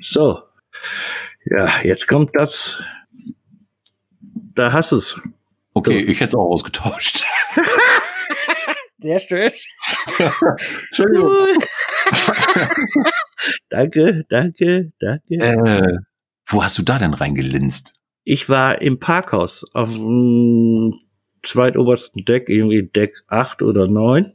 So. 0.00 0.40
Ja, 1.44 1.70
jetzt 1.82 2.08
kommt 2.08 2.30
das. 2.34 2.82
Da 4.54 4.72
hast 4.72 4.92
du 4.92 4.96
es. 4.96 5.20
Okay, 5.74 6.04
so. 6.04 6.10
ich 6.10 6.20
hätte 6.20 6.28
es 6.28 6.34
auch 6.34 6.50
ausgetauscht. 6.50 7.24
Sehr 9.00 9.20
schön. 9.20 9.52
Entschuldigung. 10.88 11.30
danke, 13.72 14.24
danke, 14.28 14.92
danke. 15.00 15.34
Äh, 15.34 15.98
wo 16.46 16.62
hast 16.62 16.78
du 16.78 16.82
da 16.82 16.98
denn 16.98 17.14
reingelinst? 17.14 17.94
Ich 18.24 18.48
war 18.48 18.80
im 18.80 18.98
Parkhaus 18.98 19.64
auf 19.72 19.92
dem 19.92 20.94
zweitobersten 21.42 22.24
Deck, 22.24 22.48
irgendwie 22.48 22.84
Deck 22.84 23.22
8 23.28 23.62
oder 23.62 23.88
9. 23.88 24.32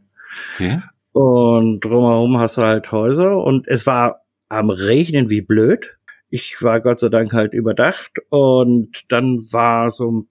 Okay. 0.55 0.81
Und 1.13 1.79
drumherum 1.81 2.37
hast 2.37 2.57
du 2.57 2.63
halt 2.63 2.91
Häuser 2.91 3.37
und 3.37 3.67
es 3.67 3.85
war 3.85 4.21
am 4.49 4.69
Regnen 4.69 5.29
wie 5.29 5.41
blöd. 5.41 5.97
Ich 6.29 6.61
war 6.61 6.81
Gott 6.81 6.99
sei 6.99 7.09
Dank 7.09 7.33
halt 7.33 7.53
überdacht 7.53 8.11
und 8.29 9.03
dann 9.09 9.39
war 9.51 9.89
so 9.89 10.25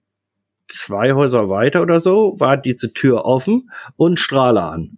zwei 0.69 1.13
Häuser 1.13 1.49
weiter 1.49 1.81
oder 1.81 1.99
so, 1.99 2.35
war 2.39 2.57
diese 2.57 2.93
Tür 2.93 3.25
offen 3.25 3.69
und 3.95 4.19
Strahler 4.19 4.71
an. 4.71 4.97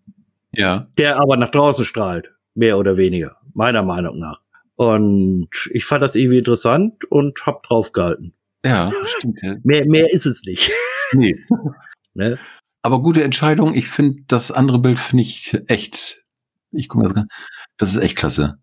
Ja. 0.53 0.87
Der 0.97 1.19
aber 1.21 1.37
nach 1.37 1.51
draußen 1.51 1.85
strahlt. 1.85 2.31
Mehr 2.55 2.77
oder 2.77 2.97
weniger. 2.97 3.37
Meiner 3.53 3.83
Meinung 3.83 4.19
nach. 4.19 4.41
Und 4.75 5.49
ich 5.71 5.85
fand 5.85 6.01
das 6.01 6.15
irgendwie 6.15 6.37
interessant 6.39 7.05
und 7.05 7.45
hab 7.45 7.63
draufgehalten. 7.63 8.33
Ja, 8.63 8.91
stimmt. 9.05 9.39
Ja. 9.41 9.55
mehr, 9.63 9.85
mehr 9.87 10.11
ist 10.11 10.25
es 10.25 10.43
nicht. 10.43 10.71
Nee. 11.11 11.35
ne? 12.13 12.37
Aber 12.83 13.01
gute 13.01 13.23
Entscheidung. 13.23 13.73
Ich 13.73 13.87
finde, 13.87 14.21
das 14.27 14.51
andere 14.51 14.77
Bild 14.77 14.99
finde 14.99 15.23
ich 15.23 15.59
echt, 15.65 16.23
ich 16.69 16.87
gucke 16.87 17.11
das, 17.11 17.25
das 17.77 17.95
ist 17.95 18.01
echt 18.03 18.15
klasse. 18.15 18.59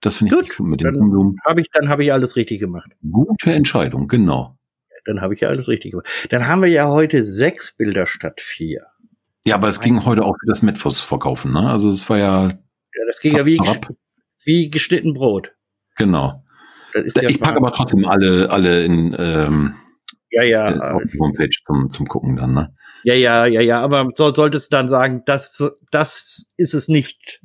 Das 0.00 0.16
finde 0.16 0.34
ich 0.34 0.40
gut, 0.40 0.56
gut 0.56 0.66
mit 0.68 0.80
den 0.80 0.94
Blumen. 0.94 1.36
Hab 1.44 1.58
ich, 1.58 1.68
dann 1.70 1.90
habe 1.90 2.02
ich 2.02 2.10
alles 2.10 2.34
richtig 2.34 2.60
gemacht. 2.60 2.90
Gute 3.02 3.52
Entscheidung, 3.52 4.08
genau 4.08 4.56
dann 5.04 5.20
habe 5.20 5.34
ich 5.34 5.40
ja 5.40 5.48
alles 5.48 5.68
richtig 5.68 5.92
gemacht. 5.92 6.08
Dann 6.30 6.46
haben 6.46 6.62
wir 6.62 6.68
ja 6.68 6.88
heute 6.88 7.22
sechs 7.22 7.72
Bilder 7.76 8.06
statt 8.06 8.40
vier. 8.40 8.86
Ja, 9.44 9.56
aber 9.56 9.68
es 9.68 9.80
ging 9.80 10.04
heute 10.04 10.24
auch 10.24 10.36
für 10.38 10.46
das 10.46 10.62
Metfos 10.62 11.00
verkaufen, 11.00 11.52
ne? 11.52 11.70
Also 11.70 11.90
es 11.90 12.08
war 12.08 12.18
ja 12.18 12.42
Ja, 12.48 13.06
das 13.06 13.20
ging 13.20 13.36
ja 13.36 13.44
wie, 13.44 13.58
wie 14.44 14.70
geschnitten 14.70 15.14
Brot. 15.14 15.52
Genau. 15.96 16.42
ich 16.94 17.40
packe 17.40 17.56
aber 17.56 17.72
trotzdem 17.72 18.06
alle, 18.06 18.50
alle 18.50 18.84
in 18.84 19.14
ähm, 19.18 19.74
ja, 20.30 20.42
ja. 20.42 20.70
Äh, 20.70 20.94
auf 20.94 21.02
die 21.04 21.18
Homepage 21.18 21.50
zum, 21.64 21.90
zum 21.90 22.06
Gucken 22.06 22.36
dann, 22.36 22.54
ne? 22.54 22.74
Ja, 23.04 23.14
ja, 23.14 23.46
ja, 23.46 23.60
ja, 23.60 23.80
aber 23.82 24.10
soll, 24.14 24.34
solltest 24.34 24.72
dann 24.72 24.88
sagen, 24.88 25.22
das, 25.26 25.62
das 25.90 26.46
ist 26.56 26.74
es 26.74 26.88
nicht. 26.88 27.40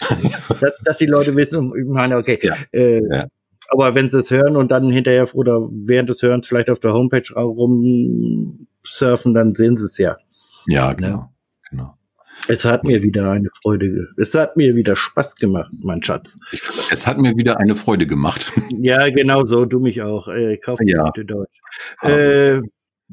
dass, 0.60 0.78
dass 0.84 0.98
die 0.98 1.06
Leute 1.06 1.36
wissen, 1.36 1.72
meine, 1.88 2.16
okay. 2.16 2.38
Ja. 2.42 2.56
Äh, 2.72 3.00
ja. 3.08 3.26
Aber 3.68 3.94
wenn 3.94 4.10
sie 4.10 4.18
es 4.18 4.30
hören 4.30 4.56
und 4.56 4.70
dann 4.70 4.90
hinterher 4.90 5.34
oder 5.34 5.60
während 5.70 6.10
des 6.10 6.20
Hörens 6.22 6.46
vielleicht 6.46 6.68
auf 6.68 6.80
der 6.80 6.92
Homepage 6.92 7.32
rumsurfen, 7.34 9.32
dann 9.32 9.54
sehen 9.54 9.76
sie 9.76 9.86
es 9.86 9.96
ja. 9.96 10.16
Ja, 10.66 10.90
ne? 10.90 10.96
genau. 10.96 11.08
Ja. 11.08 11.30
genau. 11.70 11.94
Es 12.48 12.64
hat 12.64 12.84
mir 12.84 13.02
wieder 13.02 13.30
eine 13.30 13.48
Freude, 13.62 14.08
es 14.16 14.34
hat 14.34 14.56
mir 14.56 14.74
wieder 14.74 14.96
Spaß 14.96 15.36
gemacht, 15.36 15.70
mein 15.80 16.02
Schatz. 16.02 16.36
Es 16.90 17.06
hat 17.06 17.18
mir 17.18 17.36
wieder 17.36 17.58
eine 17.58 17.76
Freude 17.76 18.06
gemacht. 18.06 18.52
Ja, 18.80 19.10
genau 19.10 19.44
so, 19.44 19.64
du 19.64 19.78
mich 19.78 20.02
auch. 20.02 20.26
Äh, 20.26 20.56
kauf 20.56 20.80
ja. 20.82 21.04
bitte 21.04 21.24
Deutsch. 21.24 21.60
Äh, 22.02 22.60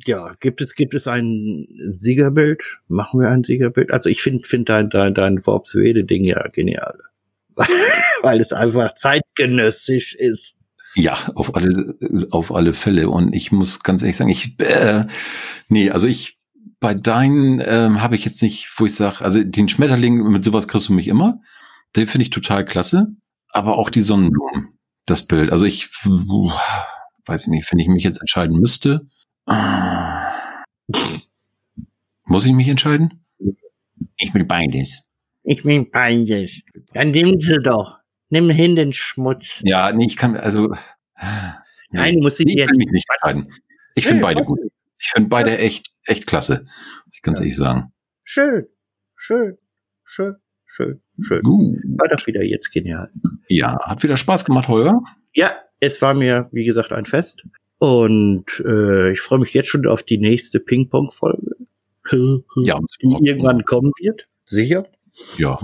ja, 0.05 0.33
gibt 0.39 0.61
es, 0.61 0.73
gibt 0.73 0.95
es 0.95 1.05
ein 1.07 1.67
Siegerbild? 1.85 2.79
Machen 2.87 3.19
wir 3.19 3.29
ein 3.29 3.43
Siegerbild? 3.43 3.91
Also 3.91 4.09
ich 4.09 4.21
finde 4.21 4.47
find 4.47 4.67
dein, 4.69 4.89
dein, 4.89 5.13
dein 5.13 5.41
Forbes 5.43 5.75
Wede-Ding 5.75 6.23
ja 6.23 6.47
genial. 6.47 6.97
Weil 8.21 8.39
es 8.39 8.51
einfach 8.51 8.95
zeitgenössisch 8.95 10.15
ist. 10.15 10.55
Ja, 10.95 11.17
auf 11.35 11.55
alle, 11.55 11.95
auf 12.31 12.53
alle 12.53 12.73
Fälle. 12.73 13.09
Und 13.09 13.33
ich 13.33 13.51
muss 13.51 13.83
ganz 13.83 14.01
ehrlich 14.01 14.17
sagen, 14.17 14.31
ich, 14.31 14.59
äh, 14.59 15.05
nee, 15.67 15.91
also 15.91 16.07
ich, 16.07 16.38
bei 16.79 16.93
deinen 16.93 17.61
ähm, 17.63 18.01
habe 18.01 18.15
ich 18.15 18.25
jetzt 18.25 18.41
nicht, 18.41 18.69
wo 18.77 18.85
ich 18.85 18.95
sage, 18.95 19.23
also 19.23 19.43
den 19.43 19.67
Schmetterling, 19.67 20.23
mit 20.29 20.45
sowas 20.45 20.67
kriegst 20.67 20.89
du 20.89 20.93
mich 20.93 21.07
immer. 21.07 21.41
Den 21.95 22.07
finde 22.07 22.23
ich 22.23 22.29
total 22.29 22.65
klasse. 22.65 23.07
Aber 23.51 23.77
auch 23.77 23.89
die 23.89 24.01
Sonnenblumen, 24.01 24.77
das 25.05 25.25
Bild. 25.25 25.51
Also 25.51 25.65
ich, 25.65 25.89
weiß 27.25 27.41
ich 27.41 27.47
nicht, 27.47 27.71
wenn 27.71 27.79
ich 27.79 27.87
mich 27.87 28.03
jetzt 28.03 28.21
entscheiden 28.21 28.59
müsste, 28.59 29.07
muss 32.25 32.45
ich 32.45 32.53
mich 32.53 32.67
entscheiden? 32.67 33.25
Ich 34.17 34.33
will 34.33 34.45
beides. 34.45 35.03
Ich 35.43 35.65
will 35.65 35.85
beides. 35.85 36.61
Dann 36.93 37.11
nimm 37.11 37.39
sie 37.39 37.57
doch. 37.61 37.97
Nimm 38.29 38.49
hin 38.51 38.75
den 38.75 38.93
Schmutz. 38.93 39.61
Ja, 39.63 39.91
nee, 39.91 40.05
ich 40.05 40.15
kann, 40.15 40.37
also. 40.37 40.73
Nein, 41.91 42.15
du 42.15 42.21
musst 42.21 42.39
ich 42.39 42.45
will 42.45 42.77
mich 42.77 42.91
nicht 42.91 43.07
entscheiden. 43.09 43.51
Ich 43.95 44.05
finde 44.05 44.21
beide 44.21 44.43
gut. 44.43 44.59
Ich 44.99 45.11
finde 45.13 45.29
beide 45.29 45.57
echt, 45.57 45.93
echt 46.03 46.27
klasse. 46.27 46.63
Muss 47.05 47.15
ich 47.15 47.21
ganz 47.21 47.39
ja. 47.39 47.43
ehrlich 47.43 47.57
sagen. 47.57 47.93
Schön, 48.23 48.67
schön, 49.15 49.57
schön, 50.03 50.35
schön, 50.65 51.01
schön. 51.21 51.41
Gut. 51.41 51.77
War 51.97 52.09
doch 52.09 52.27
wieder 52.27 52.43
jetzt 52.43 52.71
genial. 52.71 53.09
Ja, 53.47 53.79
hat 53.81 54.03
wieder 54.03 54.17
Spaß 54.17 54.45
gemacht, 54.45 54.67
Holger. 54.67 55.01
Ja, 55.33 55.53
es 55.79 56.01
war 56.01 56.13
mir, 56.13 56.49
wie 56.51 56.65
gesagt, 56.65 56.91
ein 56.91 57.05
Fest. 57.05 57.45
Und 57.79 58.61
äh, 58.65 59.13
ich 59.13 59.21
freue 59.21 59.39
mich 59.39 59.53
jetzt 59.53 59.69
schon 59.69 59.87
auf 59.87 60.03
die 60.03 60.17
nächste 60.17 60.59
Ping-Pong-Folge. 60.59 61.55
ja, 62.57 62.79
die 63.01 63.25
irgendwann 63.25 63.63
kommen 63.63 63.93
wird. 63.99 64.27
Sicher. 64.45 64.85
Ja. 65.37 65.57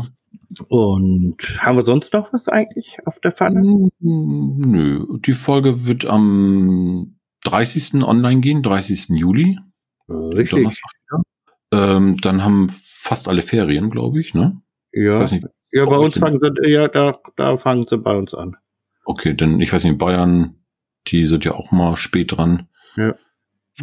Und 0.69 1.37
haben 1.59 1.77
wir 1.77 1.83
sonst 1.83 2.13
noch 2.13 2.31
was 2.31 2.47
eigentlich 2.47 2.97
auf 3.05 3.19
der 3.19 3.31
Pfanne? 3.31 3.89
Nö, 3.99 5.05
die 5.19 5.33
Folge 5.33 5.85
wird 5.85 6.05
am 6.05 7.14
30. 7.45 8.03
online 8.03 8.41
gehen, 8.41 8.63
30. 8.63 9.09
Juli. 9.09 9.57
Richtig. 10.09 10.79
Ähm, 11.71 12.17
dann 12.21 12.43
haben 12.43 12.69
fast 12.69 13.27
alle 13.27 13.41
Ferien, 13.41 13.89
glaube 13.89 14.19
ich, 14.19 14.33
ne? 14.33 14.61
Ja. 14.91 15.23
Ich 15.23 15.31
nicht, 15.31 15.45
ja, 15.71 15.85
bei 15.85 15.97
uns 15.97 16.17
fangen 16.17 16.39
sie, 16.39 16.49
ja, 16.69 16.87
da, 16.87 17.19
da 17.35 17.57
fangen 17.57 17.85
sie 17.85 17.97
bei 17.97 18.15
uns 18.15 18.33
an. 18.33 18.55
Okay, 19.03 19.33
denn 19.33 19.59
ich 19.59 19.73
weiß 19.73 19.83
nicht, 19.83 19.97
Bayern, 19.97 20.55
die 21.07 21.25
sind 21.25 21.43
ja 21.43 21.53
auch 21.53 21.71
mal 21.71 21.97
spät 21.97 22.37
dran. 22.37 22.69
Ja. 22.95 23.15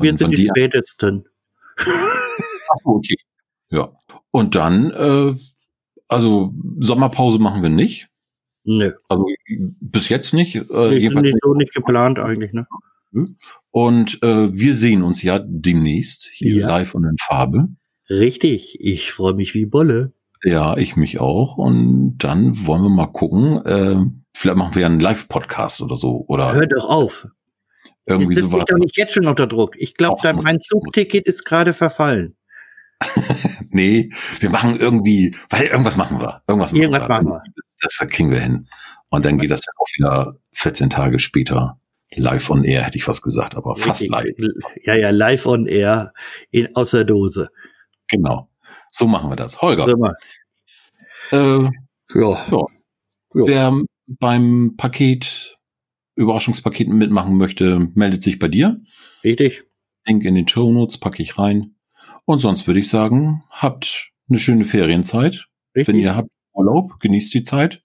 Wir 0.00 0.16
sind 0.16 0.30
die, 0.30 0.36
die 0.36 0.48
spätesten. 0.48 1.28
Ach, 1.76 2.84
okay. 2.84 3.16
Ja. 3.68 3.92
Und 4.30 4.54
dann, 4.54 4.90
äh, 4.90 5.34
also 6.08 6.54
Sommerpause 6.78 7.38
machen 7.38 7.62
wir 7.62 7.68
nicht. 7.68 8.08
Nö. 8.64 8.92
Also 9.08 9.26
bis 9.80 10.08
jetzt 10.08 10.32
nicht. 10.32 10.54
Äh, 10.56 10.62
nee, 10.70 10.96
jedenfalls 10.96 11.24
nicht, 11.24 11.38
so 11.42 11.54
nicht 11.54 11.74
geplant 11.74 12.18
eigentlich, 12.18 12.52
ne? 12.52 12.66
Und 13.70 14.22
äh, 14.22 14.52
wir 14.52 14.74
sehen 14.74 15.02
uns 15.02 15.22
ja 15.22 15.40
demnächst 15.44 16.30
hier 16.32 16.60
ja. 16.60 16.68
live 16.68 16.94
und 16.94 17.04
in 17.04 17.16
Farbe. 17.18 17.68
Richtig, 18.10 18.76
ich 18.80 19.12
freue 19.12 19.34
mich 19.34 19.54
wie 19.54 19.66
Bolle. 19.66 20.12
Ja, 20.44 20.76
ich 20.76 20.96
mich 20.96 21.20
auch. 21.20 21.56
Und 21.56 22.18
dann 22.18 22.66
wollen 22.66 22.82
wir 22.82 22.90
mal 22.90 23.06
gucken. 23.06 23.64
Äh, 23.64 23.96
vielleicht 24.36 24.58
machen 24.58 24.74
wir 24.74 24.82
ja 24.82 24.88
einen 24.88 25.00
Live-Podcast 25.00 25.82
oder 25.82 25.96
so. 25.96 26.24
Oder 26.28 26.52
Hör 26.52 26.66
doch 26.66 26.88
auf. 26.88 27.28
Irgendwie 28.04 28.34
so 28.34 28.50
was. 28.50 28.60
Ich 28.60 28.64
doch 28.66 28.78
nicht 28.78 28.96
jetzt 28.96 29.14
schon 29.14 29.26
unter 29.26 29.46
Druck. 29.46 29.76
Ich 29.78 29.94
glaube, 29.94 30.20
mein 30.42 30.60
Zugticket 30.60 31.26
ist 31.26 31.44
gerade 31.44 31.72
verfallen. 31.72 32.36
nee, 33.70 34.10
wir 34.40 34.50
machen 34.50 34.78
irgendwie, 34.78 35.36
weil 35.48 35.66
irgendwas 35.66 35.96
machen 35.96 36.20
wir. 36.20 36.42
Irgendwas, 36.46 36.72
irgendwas 36.72 37.08
machen 37.08 37.26
wir. 37.26 37.32
Machen 37.34 37.44
wir. 37.46 37.62
Das, 37.80 37.96
das 37.98 38.08
kriegen 38.08 38.30
wir 38.30 38.40
hin. 38.40 38.68
Und 39.08 39.24
dann 39.24 39.38
geht 39.38 39.50
das 39.50 39.60
dann 39.60 39.74
auch 39.78 39.86
wieder 39.96 40.36
14 40.52 40.90
Tage 40.90 41.18
später 41.18 41.78
live 42.16 42.50
on 42.50 42.64
air, 42.64 42.84
hätte 42.84 42.96
ich 42.96 43.06
was 43.08 43.22
gesagt, 43.22 43.54
aber 43.54 43.72
Richtig. 43.72 43.86
fast 43.86 44.08
live. 44.08 44.30
Ja, 44.84 44.94
ja, 44.94 45.10
live 45.10 45.46
on 45.46 45.66
air 45.66 46.12
in, 46.50 46.74
aus 46.76 46.92
der 46.92 47.04
Dose. 47.04 47.48
Genau. 48.08 48.48
So 48.88 49.06
machen 49.06 49.30
wir 49.30 49.36
das. 49.36 49.60
Holger. 49.62 49.86
Äh, 51.30 51.36
ja. 51.36 51.70
ja. 52.14 52.66
Wer 53.32 53.82
beim 54.06 54.74
Paket, 54.76 55.56
Überraschungspaketen 56.14 56.96
mitmachen 56.96 57.36
möchte, 57.36 57.88
meldet 57.94 58.22
sich 58.22 58.38
bei 58.38 58.48
dir. 58.48 58.80
Richtig. 59.24 59.64
Link 60.06 60.24
in 60.24 60.34
den 60.34 60.48
Show 60.48 60.70
Notes 60.72 60.98
packe 60.98 61.22
ich 61.22 61.38
rein. 61.38 61.76
Und 62.26 62.40
sonst 62.40 62.66
würde 62.66 62.80
ich 62.80 62.90
sagen, 62.90 63.44
habt 63.50 64.10
eine 64.28 64.38
schöne 64.38 64.64
Ferienzeit. 64.64 65.46
Richtig. 65.74 65.88
Wenn 65.88 66.00
ihr 66.00 66.14
habt 66.14 66.28
Urlaub, 66.52 67.00
genießt 67.00 67.32
die 67.34 67.42
Zeit. 67.42 67.82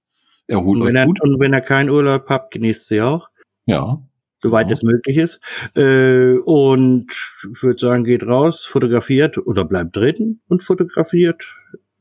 Erholt 0.47 0.81
euch 0.81 0.93
er, 0.93 1.05
gut. 1.05 1.21
Und 1.21 1.39
wenn 1.39 1.53
ihr 1.53 1.61
keinen 1.61 1.89
Urlaub 1.89 2.29
habt, 2.29 2.51
genießt 2.51 2.87
sie 2.87 3.01
auch. 3.01 3.29
Ja. 3.65 4.01
Soweit 4.39 4.67
ja. 4.67 4.73
es 4.73 4.83
möglich 4.83 5.17
ist. 5.17 5.39
Äh, 5.75 6.37
und 6.45 7.11
ich 7.11 7.63
würde 7.63 7.79
sagen, 7.79 8.03
geht 8.03 8.23
raus, 8.23 8.65
fotografiert 8.65 9.37
oder 9.37 9.65
bleibt 9.65 9.95
drin 9.95 10.41
und 10.47 10.63
fotografiert. 10.63 11.43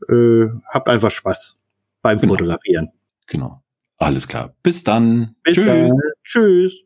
Äh, 0.09 0.47
habt 0.69 0.89
einfach 0.89 1.11
Spaß 1.11 1.59
beim 2.03 2.19
genau. 2.19 2.35
Fotografieren. 2.35 2.91
Genau. 3.27 3.63
Alles 3.99 4.29
klar. 4.29 4.55
Bis 4.63 4.85
dann. 4.85 5.35
Bis 5.43 5.55
Tschüss. 5.55 5.67
Dann. 5.67 5.93
Tschüss. 6.23 6.86